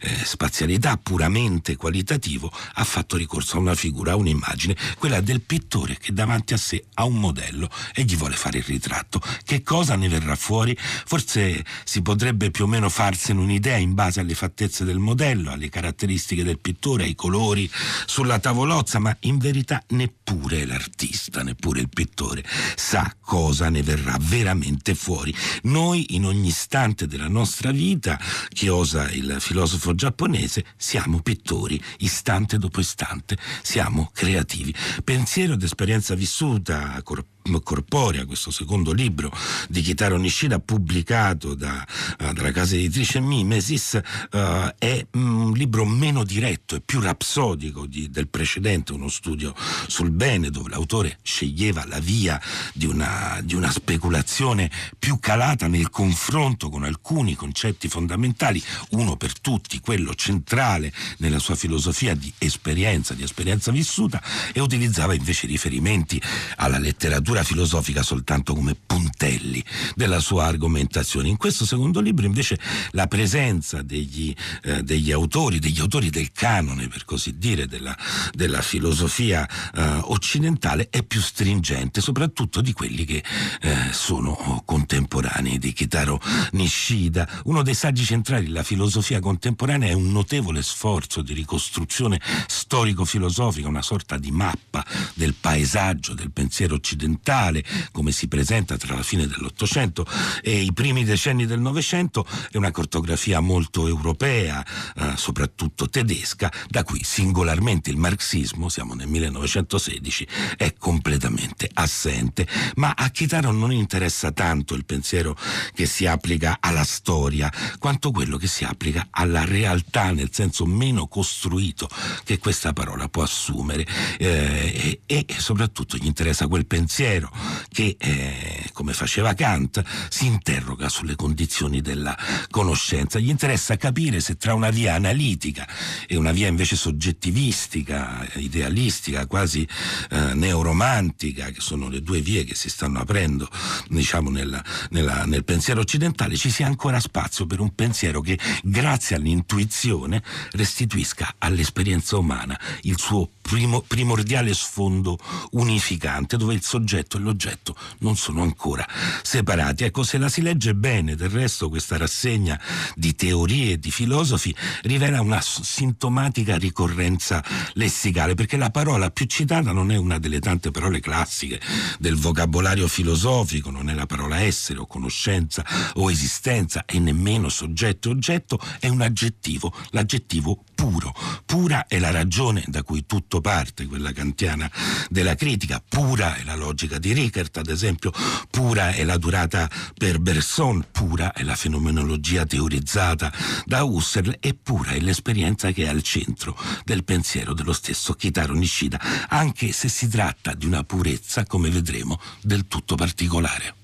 eh, 0.00 0.24
spazialità 0.24 0.96
puramente 0.96 1.76
qualitativo, 1.76 2.50
ha 2.74 2.84
fatto 2.84 3.16
ricorso 3.16 3.56
a 3.56 3.60
una 3.60 3.74
figura, 3.74 4.12
a 4.12 4.16
un'immagine, 4.16 4.76
quella 4.98 5.20
del 5.20 5.42
pittore 5.42 5.98
che 5.98 6.12
davanti 6.12 6.54
a 6.54 6.58
sé 6.58 6.84
ha 6.94 7.04
un 7.04 7.16
modello 7.16 7.68
e 7.94 8.02
gli 8.02 8.16
vuole 8.16 8.36
fare 8.36 8.58
il 8.58 8.64
ritratto. 8.64 9.20
Che 9.44 9.62
cosa 9.62 9.96
ne 9.96 10.08
verrà 10.08 10.36
fuori? 10.36 10.76
Forse 10.76 11.64
si 11.84 12.02
potrebbe 12.02 12.50
più 12.50 12.64
o 12.64 12.66
meno 12.66 12.88
farsene 12.88 13.40
un'idea 13.40 13.76
in 13.76 13.94
base 13.94 14.20
alle 14.20 14.34
fattezze 14.34 14.84
del 14.84 14.98
modello, 14.98 15.50
alle 15.50 15.68
caratteristiche 15.68 16.44
del 16.44 16.58
pittore, 16.58 17.04
ai 17.04 17.14
colori 17.14 17.70
sulla 18.06 18.24
sulla 18.24 18.38
tavolozza, 18.54 19.00
ma 19.00 19.14
in 19.22 19.38
verità 19.38 19.82
neppure 19.88 20.64
l'artista, 20.64 21.42
neppure 21.42 21.80
il 21.80 21.88
pittore 21.88 22.44
sa 22.76 23.12
cosa 23.20 23.68
ne 23.68 23.82
verrà 23.82 24.16
veramente 24.20 24.94
fuori. 24.94 25.34
Noi 25.62 26.14
in 26.14 26.24
ogni 26.24 26.48
istante 26.48 27.08
della 27.08 27.26
nostra 27.26 27.72
vita, 27.72 28.16
che 28.48 28.68
osa 28.68 29.10
il 29.10 29.38
filosofo 29.40 29.96
giapponese, 29.96 30.64
siamo 30.76 31.20
pittori, 31.20 31.82
istante 31.98 32.56
dopo 32.56 32.78
istante, 32.78 33.36
siamo 33.62 34.10
creativi. 34.14 34.72
Pensiero 35.02 35.54
ed 35.54 35.62
esperienza 35.62 36.14
vissuta, 36.14 37.02
corporea, 37.02 37.33
corporea, 37.62 38.24
questo 38.24 38.50
secondo 38.50 38.92
libro 38.92 39.30
di 39.68 39.82
Kitaro 39.82 40.16
Nishida 40.16 40.58
pubblicato 40.58 41.54
da, 41.54 41.86
uh, 42.20 42.32
dalla 42.32 42.50
casa 42.52 42.74
editrice 42.74 43.20
Mimesis, 43.20 44.00
uh, 44.32 44.38
è 44.78 45.06
un 45.12 45.52
libro 45.52 45.84
meno 45.84 46.24
diretto 46.24 46.76
e 46.76 46.80
più 46.80 47.00
rapsodico 47.00 47.86
di, 47.86 48.10
del 48.10 48.28
precedente, 48.28 48.92
uno 48.92 49.08
studio 49.08 49.54
sul 49.86 50.10
bene 50.10 50.50
dove 50.50 50.70
l'autore 50.70 51.18
sceglieva 51.22 51.84
la 51.86 51.98
via 51.98 52.40
di 52.72 52.86
una, 52.86 53.40
di 53.42 53.54
una 53.54 53.70
speculazione 53.70 54.70
più 54.98 55.18
calata 55.20 55.66
nel 55.66 55.90
confronto 55.90 56.70
con 56.70 56.84
alcuni 56.84 57.34
concetti 57.34 57.88
fondamentali, 57.88 58.62
uno 58.90 59.16
per 59.16 59.38
tutti, 59.38 59.80
quello 59.80 60.14
centrale 60.14 60.92
nella 61.18 61.38
sua 61.38 61.56
filosofia 61.56 62.14
di 62.14 62.32
esperienza, 62.38 63.14
di 63.14 63.22
esperienza 63.22 63.70
vissuta, 63.70 64.22
e 64.52 64.60
utilizzava 64.60 65.14
invece 65.14 65.46
riferimenti 65.46 66.20
alla 66.56 66.78
letteratura 66.78 67.33
lettura 67.34 67.42
filosofica 67.42 68.02
soltanto 68.02 68.54
come 68.54 68.74
puntelli 68.74 69.64
della 69.96 70.20
sua 70.20 70.46
argomentazione. 70.46 71.28
In 71.28 71.36
questo 71.36 71.66
secondo 71.66 72.00
libro 72.00 72.26
invece 72.26 72.58
la 72.90 73.06
presenza 73.06 73.82
degli, 73.82 74.34
eh, 74.62 74.82
degli 74.82 75.10
autori, 75.10 75.58
degli 75.58 75.80
autori 75.80 76.10
del 76.10 76.30
canone 76.32 76.86
per 76.86 77.04
così 77.04 77.36
dire, 77.36 77.66
della, 77.66 77.96
della 78.32 78.62
filosofia 78.62 79.48
eh, 79.74 79.82
occidentale 80.04 80.88
è 80.90 81.02
più 81.02 81.20
stringente, 81.20 82.00
soprattutto 82.00 82.60
di 82.60 82.72
quelli 82.72 83.04
che 83.04 83.24
eh, 83.60 83.92
sono 83.92 84.62
contemporanei 84.64 85.58
di 85.58 85.72
Kitaro 85.72 86.20
Nishida. 86.52 87.28
Uno 87.44 87.62
dei 87.62 87.74
saggi 87.74 88.04
centrali 88.04 88.46
della 88.46 88.62
filosofia 88.62 89.18
contemporanea 89.18 89.88
è 89.88 89.94
un 89.94 90.12
notevole 90.12 90.62
sforzo 90.62 91.22
di 91.22 91.32
ricostruzione 91.32 92.20
storico-filosofica, 92.46 93.66
una 93.66 93.82
sorta 93.82 94.18
di 94.18 94.30
mappa 94.30 94.84
del 95.14 95.34
paesaggio 95.34 96.14
del 96.14 96.30
pensiero 96.30 96.74
occidentale 96.74 97.22
occidentale, 97.24 97.64
come 97.90 98.12
si 98.12 98.28
presenta 98.28 98.76
tra 98.76 98.94
la 98.94 99.02
fine 99.02 99.26
dell'Ottocento 99.26 100.06
e 100.42 100.60
i 100.60 100.72
primi 100.72 101.04
decenni 101.04 101.46
del 101.46 101.60
Novecento, 101.60 102.26
è 102.50 102.58
una 102.58 102.70
cartografia 102.70 103.40
molto 103.40 103.88
europea, 103.88 104.64
eh, 104.96 105.12
soprattutto 105.16 105.88
tedesca, 105.88 106.52
da 106.68 106.84
cui 106.84 107.00
singolarmente 107.02 107.90
il 107.90 107.96
marxismo, 107.96 108.68
siamo 108.68 108.94
nel 108.94 109.08
1916, 109.08 110.28
è 110.56 110.74
completamente 110.78 111.68
assente. 111.72 112.46
Ma 112.76 112.92
a 112.94 113.08
Kitaro 113.08 113.50
non 113.50 113.72
interessa 113.72 114.30
tanto 114.32 114.74
il 114.74 114.84
pensiero 114.84 115.36
che 115.72 115.86
si 115.86 116.06
applica 116.06 116.58
alla 116.60 116.84
storia, 116.84 117.50
quanto 117.78 118.10
quello 118.10 118.36
che 118.36 118.46
si 118.46 118.64
applica 118.64 119.08
alla 119.10 119.44
realtà, 119.44 120.10
nel 120.10 120.28
senso 120.30 120.66
meno 120.66 121.06
costruito 121.06 121.88
che 122.24 122.38
questa 122.38 122.72
parola 122.72 123.08
può 123.08 123.22
assumere. 123.22 123.86
Eh, 124.18 125.00
e, 125.06 125.24
e 125.26 125.34
soprattutto 125.38 125.96
gli 125.96 126.06
interessa 126.06 126.46
quel 126.46 126.66
pensiero 126.66 127.13
pensiero 127.14 127.30
che, 127.68 127.96
eh, 127.98 128.70
come 128.72 128.92
faceva 128.92 129.34
Kant, 129.34 129.82
si 130.08 130.26
interroga 130.26 130.88
sulle 130.88 131.16
condizioni 131.16 131.80
della 131.80 132.16
conoscenza. 132.50 133.18
Gli 133.18 133.28
interessa 133.28 133.76
capire 133.76 134.20
se 134.20 134.36
tra 134.36 134.54
una 134.54 134.70
via 134.70 134.94
analitica 134.94 135.66
e 136.06 136.16
una 136.16 136.32
via 136.32 136.48
invece 136.48 136.76
soggettivistica, 136.76 138.26
idealistica, 138.34 139.26
quasi 139.26 139.66
eh, 140.10 140.34
neoromantica, 140.34 141.50
che 141.50 141.60
sono 141.60 141.88
le 141.88 142.00
due 142.00 142.20
vie 142.20 142.44
che 142.44 142.54
si 142.54 142.68
stanno 142.68 143.00
aprendo 143.00 143.48
diciamo, 143.88 144.30
nella, 144.30 144.62
nella, 144.90 145.24
nel 145.24 145.44
pensiero 145.44 145.80
occidentale, 145.80 146.36
ci 146.36 146.50
sia 146.50 146.66
ancora 146.66 147.00
spazio 147.00 147.46
per 147.46 147.60
un 147.60 147.74
pensiero 147.74 148.20
che, 148.20 148.38
grazie 148.62 149.16
all'intuizione, 149.16 150.22
restituisca 150.52 151.34
all'esperienza 151.38 152.16
umana 152.16 152.58
il 152.82 152.98
suo 152.98 153.30
primo, 153.40 153.80
primordiale 153.82 154.54
sfondo 154.54 155.18
unificante, 155.52 156.36
dove 156.36 156.54
il 156.54 156.62
soggetto 156.62 157.03
e 157.16 157.20
l'oggetto 157.20 157.76
non 157.98 158.16
sono 158.16 158.42
ancora 158.42 158.86
separati. 159.22 159.84
Ecco, 159.84 160.02
se 160.02 160.18
la 160.18 160.28
si 160.28 160.42
legge 160.42 160.74
bene, 160.74 161.14
del 161.14 161.30
resto 161.30 161.68
questa 161.68 161.96
rassegna 161.96 162.60
di 162.94 163.14
teorie 163.14 163.72
e 163.72 163.78
di 163.78 163.90
filosofi 163.90 164.54
rivela 164.82 165.20
una 165.20 165.40
sintomatica 165.40 166.56
ricorrenza 166.56 167.42
lessicale, 167.74 168.34
perché 168.34 168.56
la 168.56 168.70
parola 168.70 169.10
più 169.10 169.26
citata 169.26 169.72
non 169.72 169.90
è 169.90 169.96
una 169.96 170.18
delle 170.18 170.40
tante 170.40 170.70
parole 170.70 171.00
classiche 171.00 171.60
del 171.98 172.16
vocabolario 172.16 172.88
filosofico, 172.88 173.70
non 173.70 173.90
è 173.90 173.94
la 173.94 174.06
parola 174.06 174.40
essere 174.40 174.78
o 174.78 174.86
conoscenza 174.86 175.64
o 175.94 176.10
esistenza 176.10 176.84
e 176.84 176.98
nemmeno 176.98 177.48
soggetto 177.48 178.08
e 178.08 178.12
oggetto, 178.12 178.58
è 178.80 178.88
un 178.88 179.00
aggettivo, 179.00 179.72
l'aggettivo 179.90 180.64
puro. 180.74 181.14
Pura 181.44 181.86
è 181.86 181.98
la 181.98 182.10
ragione 182.10 182.64
da 182.66 182.82
cui 182.82 183.06
tutto 183.06 183.40
parte, 183.40 183.86
quella 183.86 184.12
kantiana 184.12 184.70
della 185.08 185.34
critica, 185.34 185.82
pura 185.86 186.36
è 186.36 186.44
la 186.44 186.54
logica 186.54 186.93
di 186.98 187.12
Rickert, 187.12 187.56
ad 187.58 187.68
esempio, 187.68 188.12
pura 188.50 188.90
è 188.90 189.04
la 189.04 189.16
durata 189.18 189.70
per 189.96 190.18
Bergson, 190.18 190.86
pura 190.90 191.32
è 191.32 191.42
la 191.42 191.56
fenomenologia 191.56 192.44
teorizzata 192.44 193.32
da 193.64 193.84
Husserl 193.84 194.36
e 194.40 194.54
pura 194.54 194.92
è 194.92 195.00
l'esperienza 195.00 195.70
che 195.72 195.84
è 195.84 195.88
al 195.88 196.02
centro 196.02 196.56
del 196.84 197.04
pensiero 197.04 197.52
dello 197.54 197.72
stesso 197.72 198.14
Kitaro 198.14 198.54
Nishida, 198.54 199.00
anche 199.28 199.72
se 199.72 199.88
si 199.88 200.08
tratta 200.08 200.54
di 200.54 200.66
una 200.66 200.84
purezza, 200.84 201.44
come 201.44 201.70
vedremo, 201.70 202.20
del 202.40 202.66
tutto 202.66 202.94
particolare. 202.94 203.83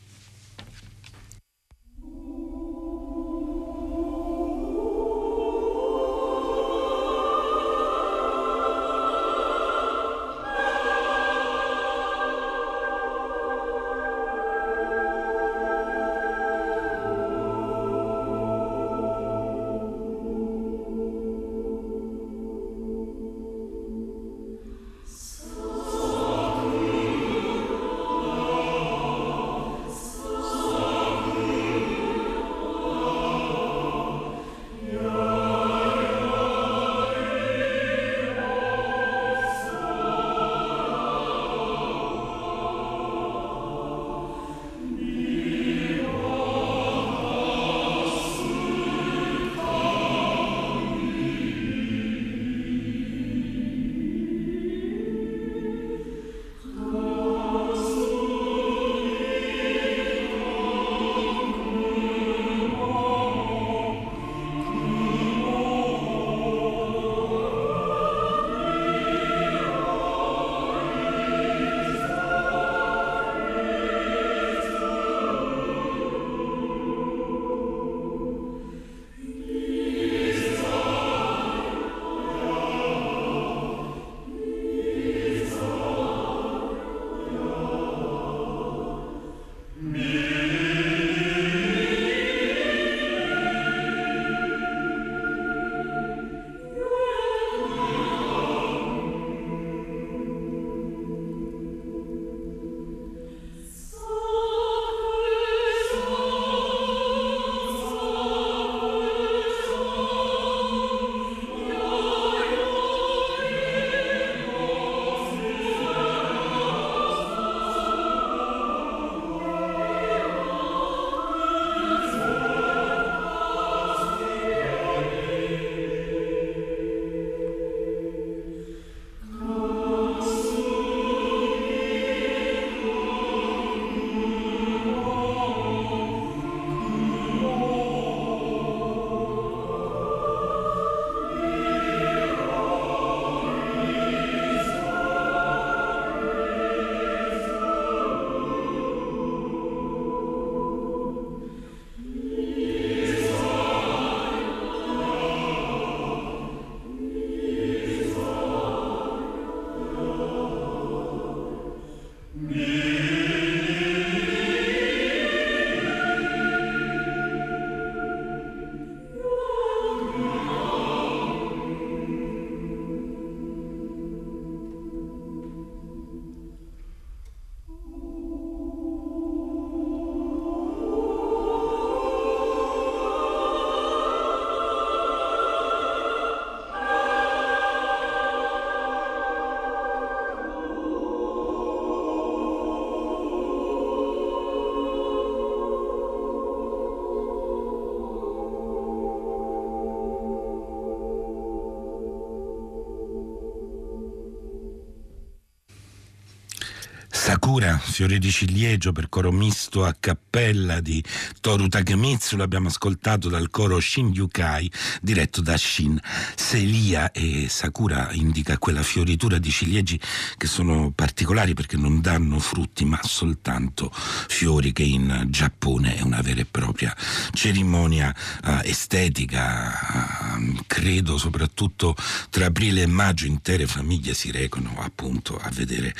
Sakura, 207.50 207.78
fiore 207.78 208.18
di 208.18 208.30
ciliegio 208.30 208.92
per 208.92 209.08
coro 209.08 209.32
misto 209.32 209.84
a 209.84 209.96
cappella 209.98 210.78
di 210.80 211.02
Toru 211.40 211.66
Takemitsu, 211.66 212.36
l'abbiamo 212.36 212.68
ascoltato 212.68 213.28
dal 213.28 213.50
coro 213.50 213.80
Shin 213.80 214.12
Yukai 214.12 214.70
diretto 215.02 215.40
da 215.40 215.56
Shin 215.56 215.98
Selia 216.36 217.10
e 217.10 217.48
Sakura 217.48 218.10
indica 218.12 218.56
quella 218.56 218.84
fioritura 218.84 219.38
di 219.38 219.50
ciliegi 219.50 220.00
che 220.36 220.46
sono 220.46 220.92
particolari 220.92 221.54
perché 221.54 221.76
non 221.76 222.00
danno 222.00 222.38
frutti 222.38 222.84
ma 222.84 223.00
soltanto 223.02 223.90
fiori 223.92 224.72
che 224.72 224.84
in 224.84 225.26
Giappone 225.28 225.96
è 225.96 226.02
una 226.02 226.20
vera 226.20 226.42
e 226.42 226.46
propria 226.48 226.96
cerimonia 227.32 228.14
uh, 228.44 228.60
estetica, 228.62 230.36
uh, 230.36 230.56
credo 230.68 231.18
soprattutto 231.18 231.96
tra 232.30 232.46
aprile 232.46 232.82
e 232.82 232.86
maggio 232.86 233.26
intere 233.26 233.66
famiglie 233.66 234.14
si 234.14 234.30
recano 234.30 234.76
appunto 234.78 235.36
a 235.36 235.50
vedere, 235.50 235.92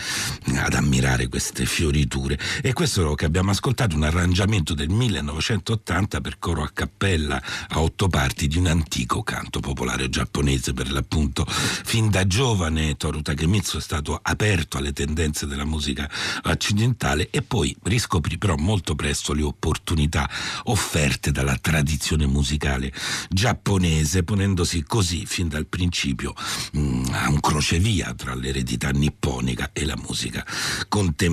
ad 0.55 0.75
ammirare 0.75 1.01
ammirare 1.01 1.29
queste 1.51 1.67
fioriture. 1.67 2.39
E 2.63 2.73
questo 2.73 3.15
che 3.15 3.25
abbiamo 3.25 3.51
ascoltato, 3.51 3.97
un 3.97 4.05
arrangiamento 4.05 4.73
del 4.73 4.89
1980 4.89 6.21
per 6.21 6.39
coro 6.39 6.63
a 6.63 6.71
cappella 6.73 7.43
a 7.69 7.81
otto 7.81 8.09
parti 8.09 8.47
di 8.47 8.57
un 8.57 8.67
antico 8.67 9.23
canto 9.23 9.59
popolare 9.59 10.09
giapponese 10.09 10.73
per 10.73 10.93
l'appunto. 10.93 11.45
Fin 11.47 12.09
da 12.09 12.27
giovane 12.27 12.97
Toru 12.97 13.21
Takemitsu 13.21 13.79
è 13.79 13.81
stato 13.81 14.19
aperto 14.23 14.79
alle 14.79 14.93
tendenze 14.93 15.47
della 15.47 15.65
musica 15.65 16.09
occidentale 16.45 17.29
e 17.31 17.43
poi 17.43 17.77
riscoprì 17.83 18.39
però 18.39 18.55
molto 18.57 18.95
presto 18.95 19.33
le 19.33 19.43
opportunità 19.43 20.29
offerte 20.65 21.33
dalla 21.33 21.57
tradizione 21.57 22.27
musicale 22.27 22.93
giapponese, 23.29 24.23
ponendosi 24.23 24.85
così 24.85 25.27
fin 25.27 25.49
dal 25.49 25.67
principio 25.67 26.35
mh, 26.73 26.81
mm, 26.81 27.05
a 27.13 27.29
un 27.29 27.41
crocevia 27.41 28.15
tra 28.15 28.35
l'eredità 28.35 28.91
nipponica 28.91 29.71
e 29.73 29.85
la 29.85 29.97
musica 29.97 30.45
contemporanea, 30.89 31.30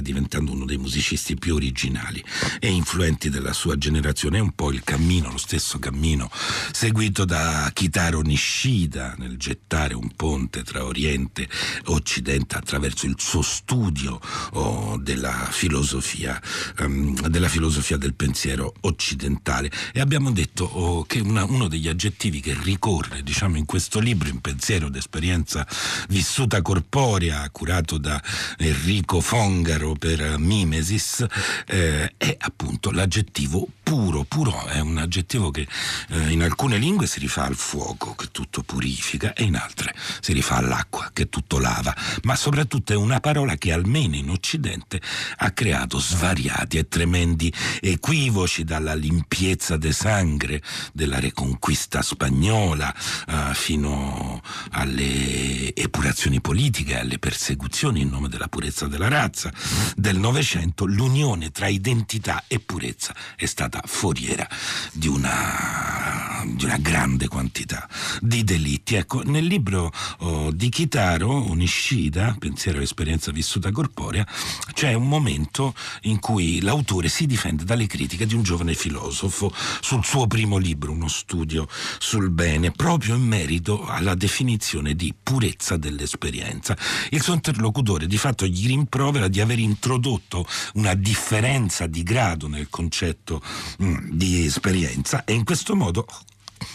diventando 0.00 0.52
uno 0.52 0.64
dei 0.64 0.76
musicisti 0.76 1.36
più 1.36 1.54
originali 1.54 2.22
e 2.60 2.68
influenti 2.70 3.30
della 3.30 3.52
sua 3.52 3.76
generazione. 3.76 4.38
È 4.38 4.40
un 4.40 4.52
po' 4.52 4.70
il 4.70 4.82
cammino, 4.84 5.30
lo 5.30 5.38
stesso 5.38 5.78
cammino 5.78 6.30
seguito 6.72 7.24
da 7.24 7.70
Kitaro 7.72 8.20
Nishida 8.20 9.14
nel 9.18 9.36
gettare 9.36 9.94
un 9.94 10.10
ponte 10.14 10.62
tra 10.62 10.84
Oriente 10.84 11.42
e 11.42 11.48
Occidente 11.86 12.56
attraverso 12.56 13.06
il 13.06 13.14
suo 13.18 13.42
studio 13.42 14.20
oh, 14.52 14.98
della, 14.98 15.48
filosofia, 15.50 16.40
um, 16.80 17.18
della 17.28 17.48
filosofia 17.48 17.96
del 17.96 18.14
pensiero 18.14 18.74
occidentale. 18.82 19.70
E 19.92 20.00
abbiamo 20.00 20.30
detto 20.30 20.64
oh, 20.64 21.04
che 21.04 21.20
una, 21.20 21.44
uno 21.44 21.68
degli 21.68 21.88
aggettivi 21.88 22.40
che 22.40 22.56
ricorre 22.62 23.22
diciamo, 23.22 23.56
in 23.56 23.64
questo 23.64 23.98
libro, 23.98 24.28
in 24.28 24.40
pensiero 24.40 24.88
d'esperienza 24.88 25.66
vissuta 26.08 26.62
corporea, 26.62 27.48
curato 27.50 27.98
da 27.98 28.22
Enrico 28.58 29.15
Fongaro 29.20 29.94
per 29.94 30.36
mimesis 30.38 31.24
eh, 31.66 32.12
è 32.16 32.36
appunto 32.38 32.90
l'aggettivo 32.90 33.66
puro. 33.86 34.24
Puro 34.24 34.66
è 34.66 34.80
un 34.80 34.98
aggettivo 34.98 35.52
che 35.52 35.68
eh, 36.08 36.30
in 36.32 36.42
alcune 36.42 36.76
lingue 36.76 37.06
si 37.06 37.20
rifà 37.20 37.44
al 37.44 37.54
fuoco, 37.54 38.16
che 38.16 38.32
tutto 38.32 38.64
purifica, 38.64 39.32
e 39.32 39.44
in 39.44 39.54
altre 39.54 39.94
si 40.20 40.32
rifà 40.32 40.56
all'acqua, 40.56 41.10
che 41.12 41.28
tutto 41.28 41.60
lava, 41.60 41.94
ma 42.24 42.34
soprattutto 42.34 42.92
è 42.92 42.96
una 42.96 43.20
parola 43.20 43.54
che 43.54 43.70
almeno 43.70 44.16
in 44.16 44.28
Occidente 44.30 45.00
ha 45.36 45.52
creato 45.52 46.00
svariati 46.00 46.78
e 46.78 46.88
tremendi 46.88 47.52
equivoci 47.80 48.64
dalla 48.64 48.94
limpiezza 48.94 49.76
de 49.76 49.92
sangre 49.92 50.60
della 50.92 51.20
reconquista 51.20 52.02
spagnola 52.02 52.92
eh, 52.92 53.54
fino 53.54 54.42
alle 54.72 55.72
epurazioni 55.76 56.40
politiche, 56.40 56.98
alle 56.98 57.20
persecuzioni 57.20 58.00
in 58.00 58.08
nome 58.08 58.28
della 58.28 58.48
purezza 58.48 58.88
della 58.88 59.06
razza 59.06 59.52
del 59.94 60.18
Novecento, 60.18 60.86
l'unione 60.86 61.52
tra 61.52 61.68
identità 61.68 62.42
e 62.48 62.58
purezza 62.58 63.14
è 63.36 63.46
stata 63.46 63.74
foriera 63.84 64.48
di 64.92 65.08
una, 65.08 66.42
di 66.44 66.64
una 66.64 66.78
grande 66.78 67.28
quantità 67.28 67.88
di 68.20 68.44
delitti. 68.44 68.94
Ecco, 68.94 69.22
nel 69.22 69.44
libro 69.44 69.92
oh, 70.18 70.50
di 70.50 70.68
Kitaro, 70.68 71.48
Unishida, 71.50 72.36
Pensiero 72.38 72.80
e 72.80 72.82
esperienza 72.82 73.32
vissuta 73.32 73.70
corporea, 73.70 74.26
c'è 74.72 74.94
un 74.94 75.08
momento 75.08 75.74
in 76.02 76.18
cui 76.18 76.60
l'autore 76.60 77.08
si 77.08 77.26
difende 77.26 77.64
dalle 77.64 77.86
critiche 77.86 78.26
di 78.26 78.34
un 78.34 78.42
giovane 78.42 78.74
filosofo 78.74 79.52
sul 79.80 80.04
suo 80.04 80.26
primo 80.26 80.56
libro, 80.56 80.92
uno 80.92 81.08
studio 81.08 81.68
sul 81.98 82.30
bene, 82.30 82.70
proprio 82.70 83.14
in 83.14 83.22
merito 83.22 83.86
alla 83.86 84.14
definizione 84.14 84.94
di 84.94 85.14
purezza 85.20 85.76
dell'esperienza. 85.76 86.76
Il 87.10 87.22
suo 87.22 87.34
interlocutore 87.34 88.06
di 88.06 88.18
fatto 88.18 88.46
gli 88.46 88.66
rimprovera 88.66 89.28
di 89.28 89.40
aver 89.40 89.58
introdotto 89.58 90.46
una 90.74 90.94
differenza 90.94 91.86
di 91.86 92.02
grado 92.02 92.48
nel 92.48 92.68
concetto 92.68 93.42
di 93.76 94.44
esperienza. 94.44 95.24
E 95.24 95.32
in 95.32 95.44
questo 95.44 95.74
modo 95.74 96.06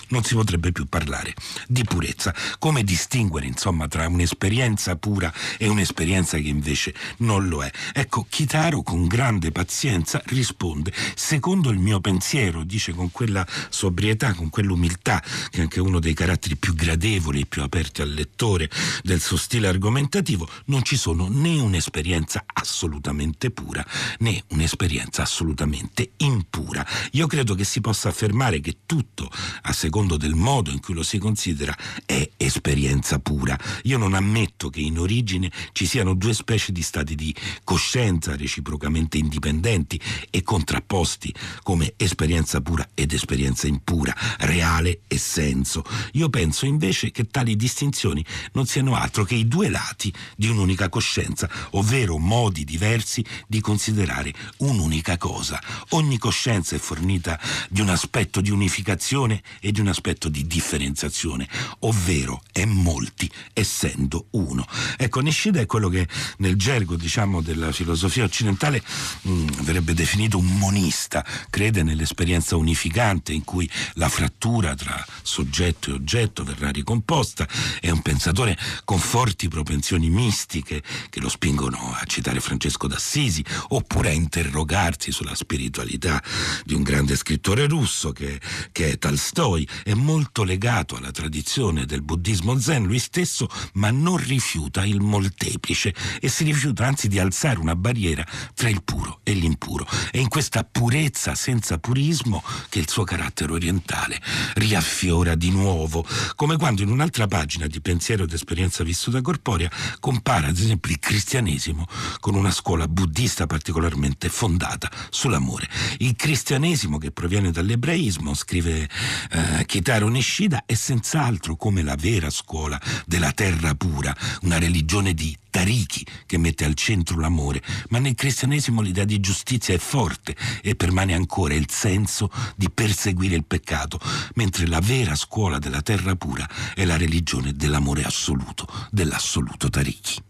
non 0.10 0.24
si 0.24 0.36
potrebbe 0.36 0.72
più 0.72 0.86
parlare 0.86 1.34
di 1.68 1.84
purezza. 1.84 2.34
Come 2.60 2.84
distinguere, 2.84 3.46
insomma, 3.48 3.88
tra 3.88 4.08
un'esperienza 4.08 4.96
pura 4.96 5.34
e 5.58 5.68
un'esperienza 5.68 6.38
che 6.38 6.48
invece 6.48 6.94
non 7.18 7.48
lo 7.48 7.64
è? 7.64 7.72
Ecco, 7.94 8.26
Kitaro 8.30 8.82
con 8.84 9.08
grande 9.08 9.52
pazienza 9.52 10.22
risponde, 10.26 10.94
secondo 11.16 11.70
il 11.70 11.80
mio 11.80 12.00
pensiero, 12.00 12.64
dice 12.64 12.94
con 12.94 13.12
quella 13.12 13.46
sobrietà, 13.70 14.34
con 14.34 14.50
quell'umiltà, 14.50 15.24
che 15.50 15.60
è 15.60 15.62
anche 15.62 15.80
uno 15.80 16.00
dei 16.00 16.14
caratteri 16.14 16.56
più 16.56 16.74
gradevoli, 16.74 17.46
più 17.46 17.62
aperti 17.62 18.02
al 18.02 18.14
lettore 18.14 18.70
del 19.04 19.22
suo 19.22 19.38
stile 19.38 19.68
argomentativo, 19.68 20.48
non 20.66 20.84
ci 20.84 20.98
sono 20.98 21.28
né 21.30 21.60
un'esperienza 21.60 22.44
assolutamente 22.54 23.52
pura, 23.52 23.86
né 24.20 24.44
un'esperienza 24.50 25.24
assolutamente 25.24 26.12
impura. 26.18 26.86
Io 27.12 27.28
credo 27.28 27.56
che 27.56 27.64
si 27.64 27.82
possa 27.82 28.10
affermare 28.10 28.60
che 28.60 28.78
tutto, 28.86 29.30
a 29.64 29.71
seconda 29.72 30.00
secondo 30.02 30.18
del 30.18 30.36
modo 30.36 30.72
in 30.72 30.80
cui 30.80 30.94
lo 30.94 31.04
si 31.04 31.18
considera, 31.18 31.78
è 32.06 32.28
esperienza 32.38 33.20
pura. 33.20 33.58
Io 33.84 33.98
non 33.98 34.14
ammetto 34.14 34.70
che 34.70 34.80
in 34.80 34.98
origine 34.98 35.52
ci 35.74 35.86
siano 35.86 36.14
due 36.14 36.34
specie 36.34 36.72
di 36.72 36.82
stati 36.82 37.14
di 37.14 37.36
coscienza 37.64 38.36
reciprocamente 38.36 39.18
indipendenti 39.18 40.00
e 40.30 40.42
contrapposti 40.44 41.34
come 41.62 41.94
esperienza 41.98 42.62
pura 42.62 42.88
ed 42.94 43.14
esperienza 43.14 43.68
impura, 43.68 44.16
reale 44.40 45.02
e 45.08 45.18
senso. 45.18 45.84
Io 46.14 46.30
penso 46.30 46.66
invece 46.66 47.12
che 47.12 47.28
tali 47.28 47.56
distinzioni 47.56 48.26
non 48.54 48.66
siano 48.66 48.96
altro 48.96 49.24
che 49.24 49.36
i 49.36 49.48
due 49.48 49.70
lati 49.70 50.12
di 50.36 50.48
un'unica 50.48 50.90
coscienza, 50.90 51.50
ovvero 51.72 52.18
modi 52.18 52.64
diversi 52.64 53.24
di 53.48 53.60
considerare 53.60 54.34
un'unica 54.58 55.18
cosa. 55.18 55.62
Ogni 55.90 56.18
coscienza 56.18 56.76
è 56.76 56.80
fornita 56.80 57.40
di 57.70 57.82
un 57.82 57.90
aspetto 57.90 58.42
di 58.42 58.50
unificazione 58.50 59.44
e 59.64 59.72
di 59.72 59.80
un 59.80 59.88
aspetto 59.88 60.28
di 60.28 60.48
differenziazione, 60.48 61.48
ovvero 61.80 62.42
è 62.52 62.66
molti 62.66 63.32
essendo 63.54 64.26
uno. 64.32 64.68
Ecco, 64.98 65.20
Nishida 65.20 65.60
è 65.60 65.68
quello 65.68 65.88
che 65.88 66.08
nel 66.38 66.56
gergo 66.56 66.96
diciamo, 66.96 67.42
della 67.42 67.72
filosofia 67.72 68.24
occidentale 68.24 68.84
mh, 69.22 69.32
mm, 69.32 69.48
verrebbe 69.62 69.94
definito 69.94 70.40
un 70.40 70.58
monista, 70.58 71.24
crede 71.50 71.84
nell'esperienza 71.84 72.56
unificante 72.56 73.34
in 73.34 73.44
cui 73.44 73.70
la 73.94 74.10
frattura 74.10 74.74
tra 74.74 75.06
soggetto 75.22 75.92
e 75.92 75.94
oggetto 75.94 76.44
verrà 76.44 76.72
ricomposta, 76.72 77.48
è 77.80 77.92
un 77.92 78.02
pensatore 78.02 78.58
con 78.84 78.98
forti 78.98 79.48
propensioni 79.48 80.10
mistiche 80.10 80.82
che 81.10 81.20
lo 81.20 81.30
spingono 81.30 81.94
a 81.94 82.04
citare 82.06 82.40
Francesco 82.40 82.88
d'Assisi 82.88 83.46
oppure 83.70 84.10
a 84.10 84.14
interrogarsi 84.14 85.12
sulla 85.12 85.36
spiritualità 85.36 86.22
di 86.66 86.74
un 86.74 86.82
grande 86.82 87.16
scrittore 87.16 87.68
russo 87.68 88.12
che, 88.12 88.40
che 88.72 88.92
è 88.92 88.98
Tolstoi 88.98 89.51
è 89.84 89.94
molto 89.94 90.44
legato 90.44 90.96
alla 90.96 91.12
tradizione 91.12 91.86
del 91.86 92.02
buddismo 92.02 92.60
zen 92.60 92.86
lui 92.86 93.00
stesso, 93.00 93.48
ma 93.74 93.92
non 93.92 94.18
rifiuta 94.18 94.86
il 94.86 95.02
molteplice 95.02 95.94
e 96.20 96.30
si 96.30 96.44
rifiuta 96.44 96.86
anzi 96.86 97.08
di 97.08 97.20
alzare 97.20 97.60
una 97.60 97.76
barriera 97.76 98.26
tra 98.54 98.70
il 98.70 98.84
puro 98.84 99.20
e 99.24 99.34
l'impuro. 99.34 99.86
È 100.10 100.18
in 100.18 100.28
questa 100.28 100.64
purezza 100.64 101.36
senza 101.36 101.78
purismo 101.78 102.44
che 102.70 102.80
il 102.80 102.90
suo 102.90 103.04
carattere 103.04 103.52
orientale 103.52 104.22
riaffiora 104.56 105.36
di 105.36 105.52
nuovo, 105.52 106.06
come 106.36 106.58
quando 106.58 106.82
in 106.82 106.90
un'altra 106.90 107.28
pagina 107.28 107.68
di 107.68 107.82
pensiero 107.82 108.24
ed 108.24 108.34
esperienza 108.34 108.84
vissuta 108.84 109.22
corporea 109.22 109.70
compara 110.00 110.48
ad 110.48 110.58
esempio 110.58 110.92
il 110.92 111.00
cristianesimo 111.00 111.88
con 112.20 112.36
una 112.36 112.52
scuola 112.52 112.88
buddista 112.88 113.48
particolarmente 113.48 114.30
fondata 114.30 114.90
sull'amore. 115.10 115.68
Il 115.98 116.16
cristianesimo 116.16 116.98
che 116.98 117.12
proviene 117.12 117.52
dall'ebraismo, 117.52 118.34
scrive 118.34 118.90
eh, 119.32 119.41
Kitaro 119.66 120.08
Nishida 120.08 120.64
è 120.66 120.74
senz'altro 120.74 121.56
come 121.56 121.82
la 121.82 121.96
vera 121.96 122.30
scuola 122.30 122.80
della 123.06 123.32
terra 123.32 123.74
pura, 123.76 124.16
una 124.42 124.60
religione 124.60 125.14
di 125.14 125.38
Tariki 125.50 126.06
che 126.26 126.38
mette 126.38 126.66
al 126.66 126.74
centro 126.76 127.20
l'amore, 127.20 127.62
ma 127.90 128.00
nel 128.00 128.16
cristianesimo 128.16 128.82
l'idea 128.82 129.06
di 129.06 129.20
giustizia 129.20 129.74
è 129.74 129.78
forte 129.78 130.36
e 130.62 130.76
permane 130.76 131.14
ancora 131.14 131.54
il 131.54 131.70
senso 131.70 132.32
di 132.56 132.70
perseguire 132.70 133.36
il 133.36 133.46
peccato, 133.46 134.00
mentre 134.36 134.68
la 134.68 134.80
vera 134.80 135.16
scuola 135.16 135.60
della 135.60 135.82
terra 135.82 136.16
pura 136.16 136.48
è 136.74 136.86
la 136.86 136.98
religione 136.98 137.54
dell'amore 137.54 138.04
assoluto, 138.04 138.68
dell'assoluto 138.92 139.70
Tariki. 139.70 140.24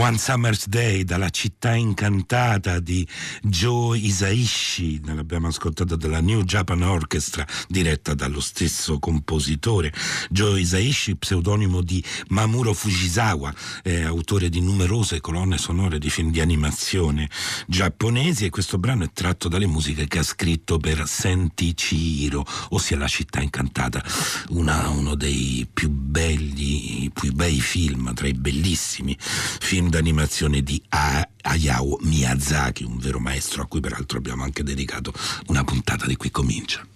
One 0.00 0.16
Summer's 0.16 0.66
Day 0.66 1.04
dalla 1.04 1.28
città 1.28 1.74
incantata 1.74 2.80
di 2.80 3.06
Joe 3.42 3.98
Isaishi, 3.98 4.98
l'abbiamo 5.04 5.48
ascoltato 5.48 5.94
dalla 5.94 6.22
New 6.22 6.42
Japan 6.42 6.80
Orchestra 6.80 7.46
diretta 7.68 8.14
dallo 8.14 8.40
stesso 8.40 8.98
compositore. 8.98 9.92
Joe 10.30 10.58
Isaishi, 10.58 11.16
pseudonimo 11.16 11.82
di 11.82 12.02
Mamuro 12.28 12.72
Fujisawa, 12.72 13.54
è 13.82 14.00
autore 14.00 14.48
di 14.48 14.62
numerose 14.62 15.20
colonne 15.20 15.58
sonore 15.58 15.98
di 15.98 16.08
film 16.08 16.30
di 16.30 16.40
animazione 16.40 17.28
giapponesi 17.66 18.46
e 18.46 18.50
questo 18.50 18.78
brano 18.78 19.04
è 19.04 19.10
tratto 19.12 19.48
dalle 19.48 19.66
musiche 19.66 20.08
che 20.08 20.20
ha 20.20 20.24
scritto 20.24 20.78
per 20.78 21.06
Senti 21.06 21.74
Chihiro, 21.74 22.46
ossia 22.70 22.96
La 22.96 23.06
città 23.06 23.42
incantata, 23.42 24.02
una, 24.48 24.88
uno 24.88 25.14
dei 25.14 25.68
più 25.70 25.90
belli, 25.90 27.10
più 27.12 27.34
bei 27.34 27.60
film, 27.60 28.14
tra 28.14 28.26
i 28.26 28.32
bellissimi 28.32 29.14
film 29.18 29.88
d'animazione 29.90 30.62
di 30.62 30.80
Hayao 30.88 31.98
Miyazaki, 32.00 32.84
un 32.84 32.98
vero 32.98 33.18
maestro 33.18 33.62
a 33.62 33.66
cui 33.66 33.80
peraltro 33.80 34.18
abbiamo 34.18 34.44
anche 34.44 34.62
dedicato 34.62 35.12
una 35.48 35.64
puntata 35.64 36.06
di 36.06 36.16
Qui 36.16 36.30
Comincia. 36.30 36.86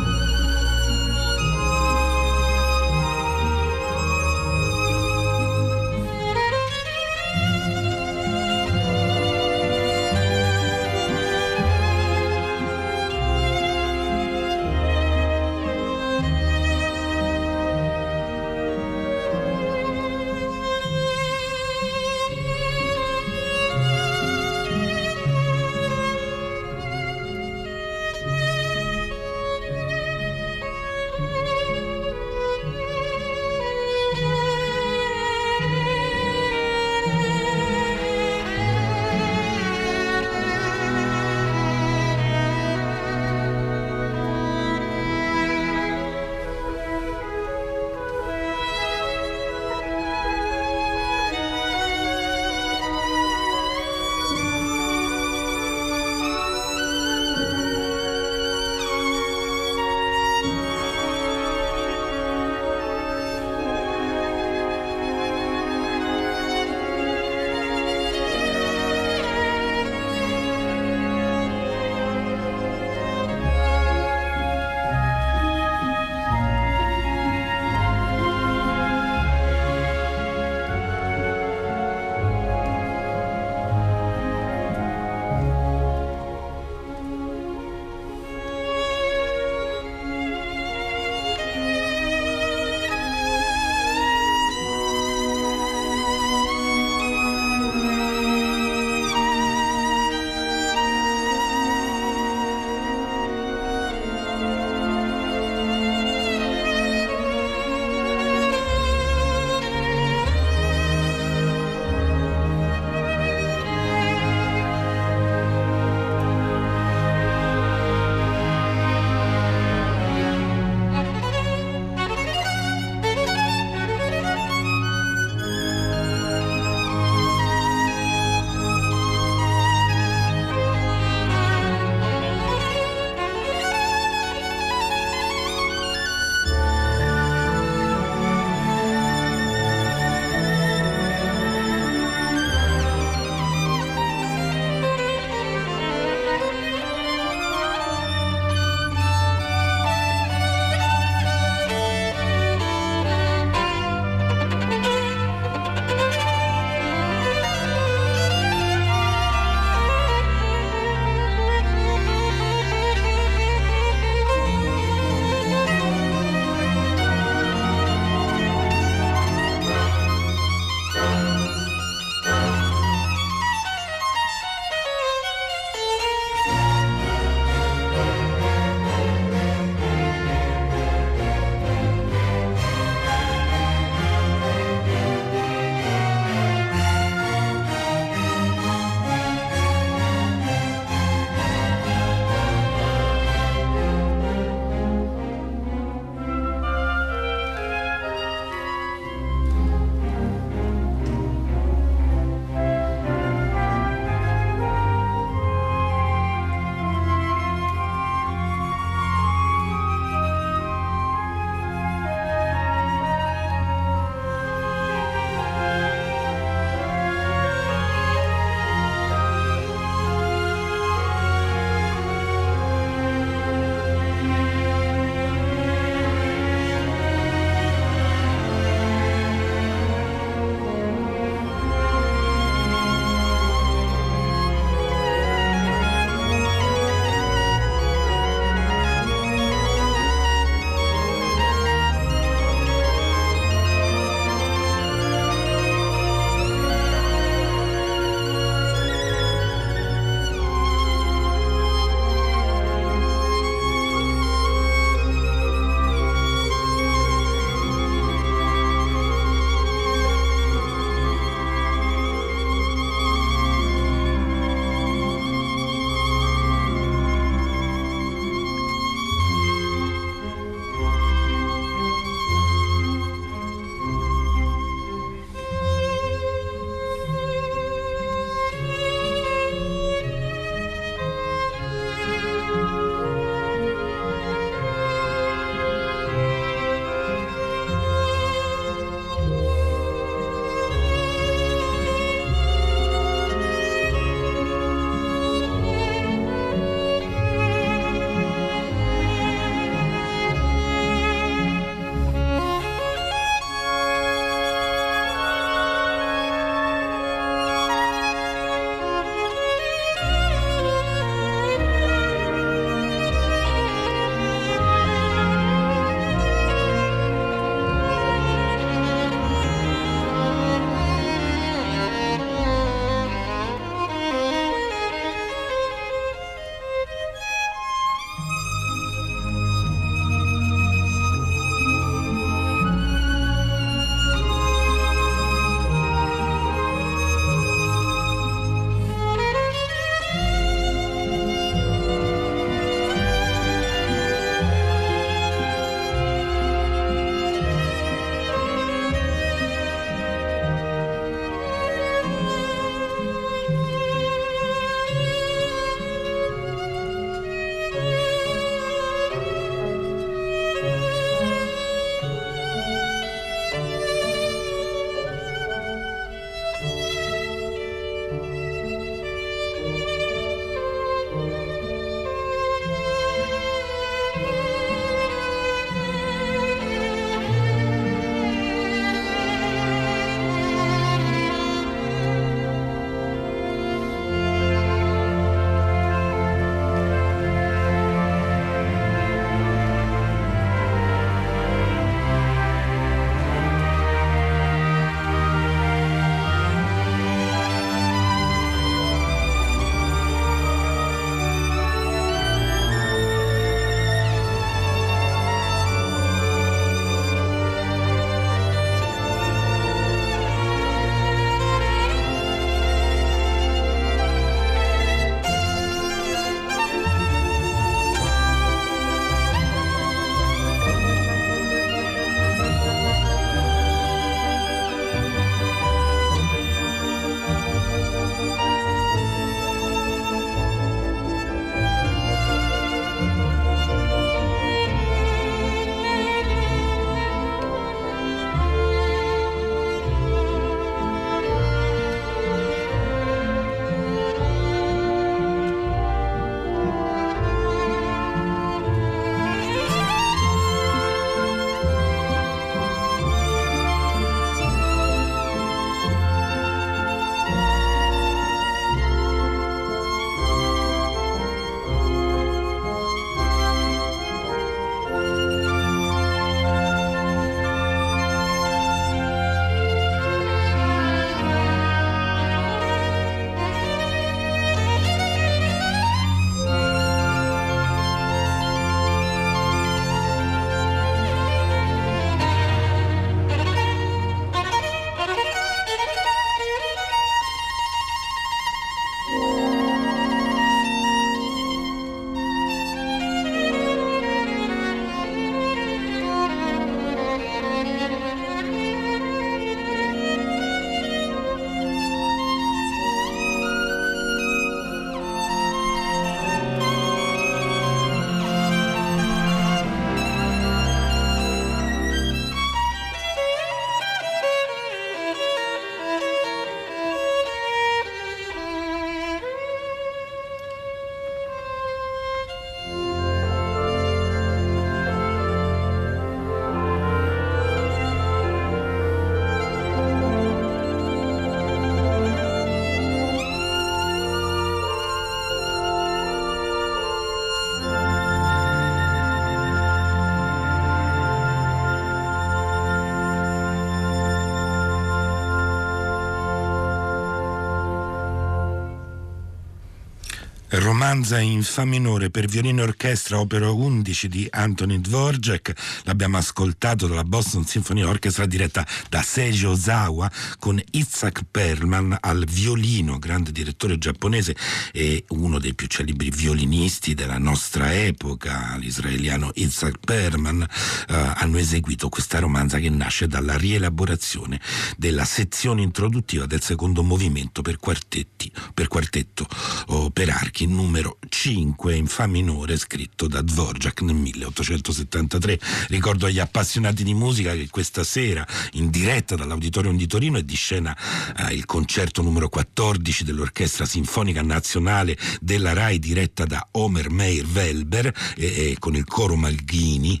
Romanza 550.58 551.18
in 551.18 551.42
fa 551.42 551.64
minore 551.64 552.10
per 552.10 552.26
violino 552.26 552.60
e 552.60 552.64
orchestra, 552.64 553.18
opera 553.18 553.50
11 553.50 554.08
di 554.08 554.26
Anthony 554.28 554.80
Dvorak. 554.80 555.52
L'abbiamo 555.84 556.18
ascoltato 556.18 556.86
dalla 556.86 557.04
Boston 557.04 557.46
Symphony 557.46 557.82
Orchestra 557.82 558.26
diretta 558.26 558.66
da 558.90 559.02
Seiji 559.02 559.46
Ozawa 559.46 560.10
con 560.38 560.60
Isaac 560.72 561.22
Perlman 561.30 561.96
al 562.00 562.24
violino, 562.24 562.98
grande 562.98 563.32
direttore 563.32 563.78
giapponese 563.78 564.36
e 564.72 565.04
uno 565.08 565.38
dei 565.38 565.54
più 565.54 565.68
celebri 565.68 566.10
violinisti 566.10 566.92
della 566.94 567.18
nostra 567.18 567.74
epoca, 567.74 568.56
l'israeliano 568.58 569.30
Isaac 569.34 569.78
Perlman, 569.78 570.42
eh, 570.42 570.94
hanno 570.94 571.38
eseguito 571.38 571.88
questa 571.88 572.18
romanza 572.18 572.58
che 572.58 572.68
nasce 572.68 573.06
dalla 573.06 573.36
rielaborazione 573.36 574.40
della 574.76 575.04
sezione 575.04 575.62
introduttiva 575.62 576.26
del 576.26 576.42
secondo 576.42 576.82
movimento 576.82 577.40
per 577.40 577.56
quartetti, 577.56 578.30
per 578.52 578.68
quartetto 578.68 579.26
o 579.68 579.90
per 579.90 580.10
archi 580.10 580.41
numero 580.46 580.98
5 581.08 581.74
in 581.74 581.86
fa 581.86 582.06
minore 582.06 582.56
scritto 582.56 583.06
da 583.06 583.22
Dvorak 583.22 583.82
nel 583.82 583.94
1873. 583.94 585.38
Ricordo 585.68 586.06
agli 586.06 586.18
appassionati 586.18 586.84
di 586.84 586.94
musica 586.94 587.34
che 587.34 587.48
questa 587.50 587.84
sera 587.84 588.26
in 588.52 588.70
diretta 588.70 589.14
dall'Auditorium 589.14 589.76
di 589.76 589.86
Torino 589.86 590.18
è 590.18 590.22
di 590.22 590.34
scena 590.34 590.76
eh, 591.16 591.34
il 591.34 591.44
concerto 591.44 592.02
numero 592.02 592.28
14 592.28 593.04
dell'Orchestra 593.04 593.64
Sinfonica 593.64 594.22
Nazionale 594.22 594.96
della 595.20 595.52
RAI 595.52 595.78
diretta 595.78 596.24
da 596.24 596.46
Omer 596.52 596.90
Meir 596.90 597.26
Welber 597.26 597.92
e, 598.16 598.50
e 598.50 598.56
con 598.58 598.74
il 598.74 598.84
coro 598.84 599.16
Malghini 599.16 600.00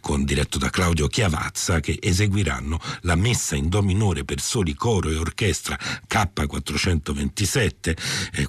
con, 0.00 0.24
diretto 0.24 0.58
da 0.58 0.70
Claudio 0.70 1.08
Chiavazza 1.08 1.80
che 1.80 1.98
eseguiranno 2.00 2.80
la 3.02 3.14
messa 3.14 3.56
in 3.56 3.68
do 3.68 3.82
minore 3.82 4.24
per 4.24 4.40
soli 4.40 4.74
coro 4.74 5.10
e 5.10 5.16
orchestra 5.16 5.78
K427 6.08 7.96
e 8.32 8.48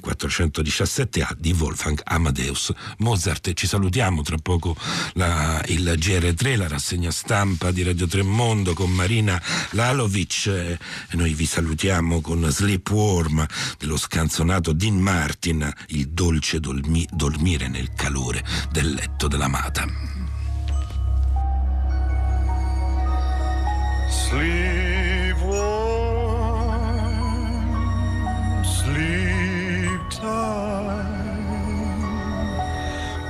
417A 1.17 1.35
di 1.37 1.51
Wolfgang 1.53 1.99
Amadeus 2.03 2.71
Mozart. 2.97 3.53
Ci 3.53 3.67
salutiamo 3.67 4.21
tra 4.21 4.37
poco 4.37 4.75
la, 5.13 5.63
il 5.67 5.95
GR3, 5.97 6.57
la 6.57 6.67
rassegna 6.67 7.11
stampa 7.11 7.71
di 7.71 7.83
Radio 7.83 8.07
Tremondo 8.07 8.73
con 8.73 8.91
Marina 8.91 9.41
Lalovic 9.71 10.47
e 10.47 10.77
noi 11.11 11.33
vi 11.33 11.45
salutiamo 11.45 12.21
con 12.21 12.49
Sleepwarm 12.49 13.45
dello 13.77 13.97
scanzonato 13.97 14.73
Dean 14.73 14.97
Martin, 14.97 15.71
il 15.87 16.09
dolce 16.09 16.59
dormi, 16.59 17.07
dormire 17.11 17.67
nel 17.67 17.91
calore 17.93 18.43
del 18.71 18.91
letto 18.91 19.27
dell'amata. 19.27 19.85
Sleep 24.09 24.76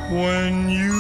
When 0.10 0.70
you 0.70 0.97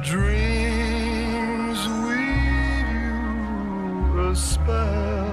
dreams 0.00 1.80
weave 2.04 2.88
you 4.14 4.30
a 4.30 4.34
spell. 4.34 5.26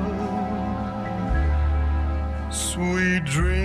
Sweet 2.52 3.24
dreams 3.26 3.59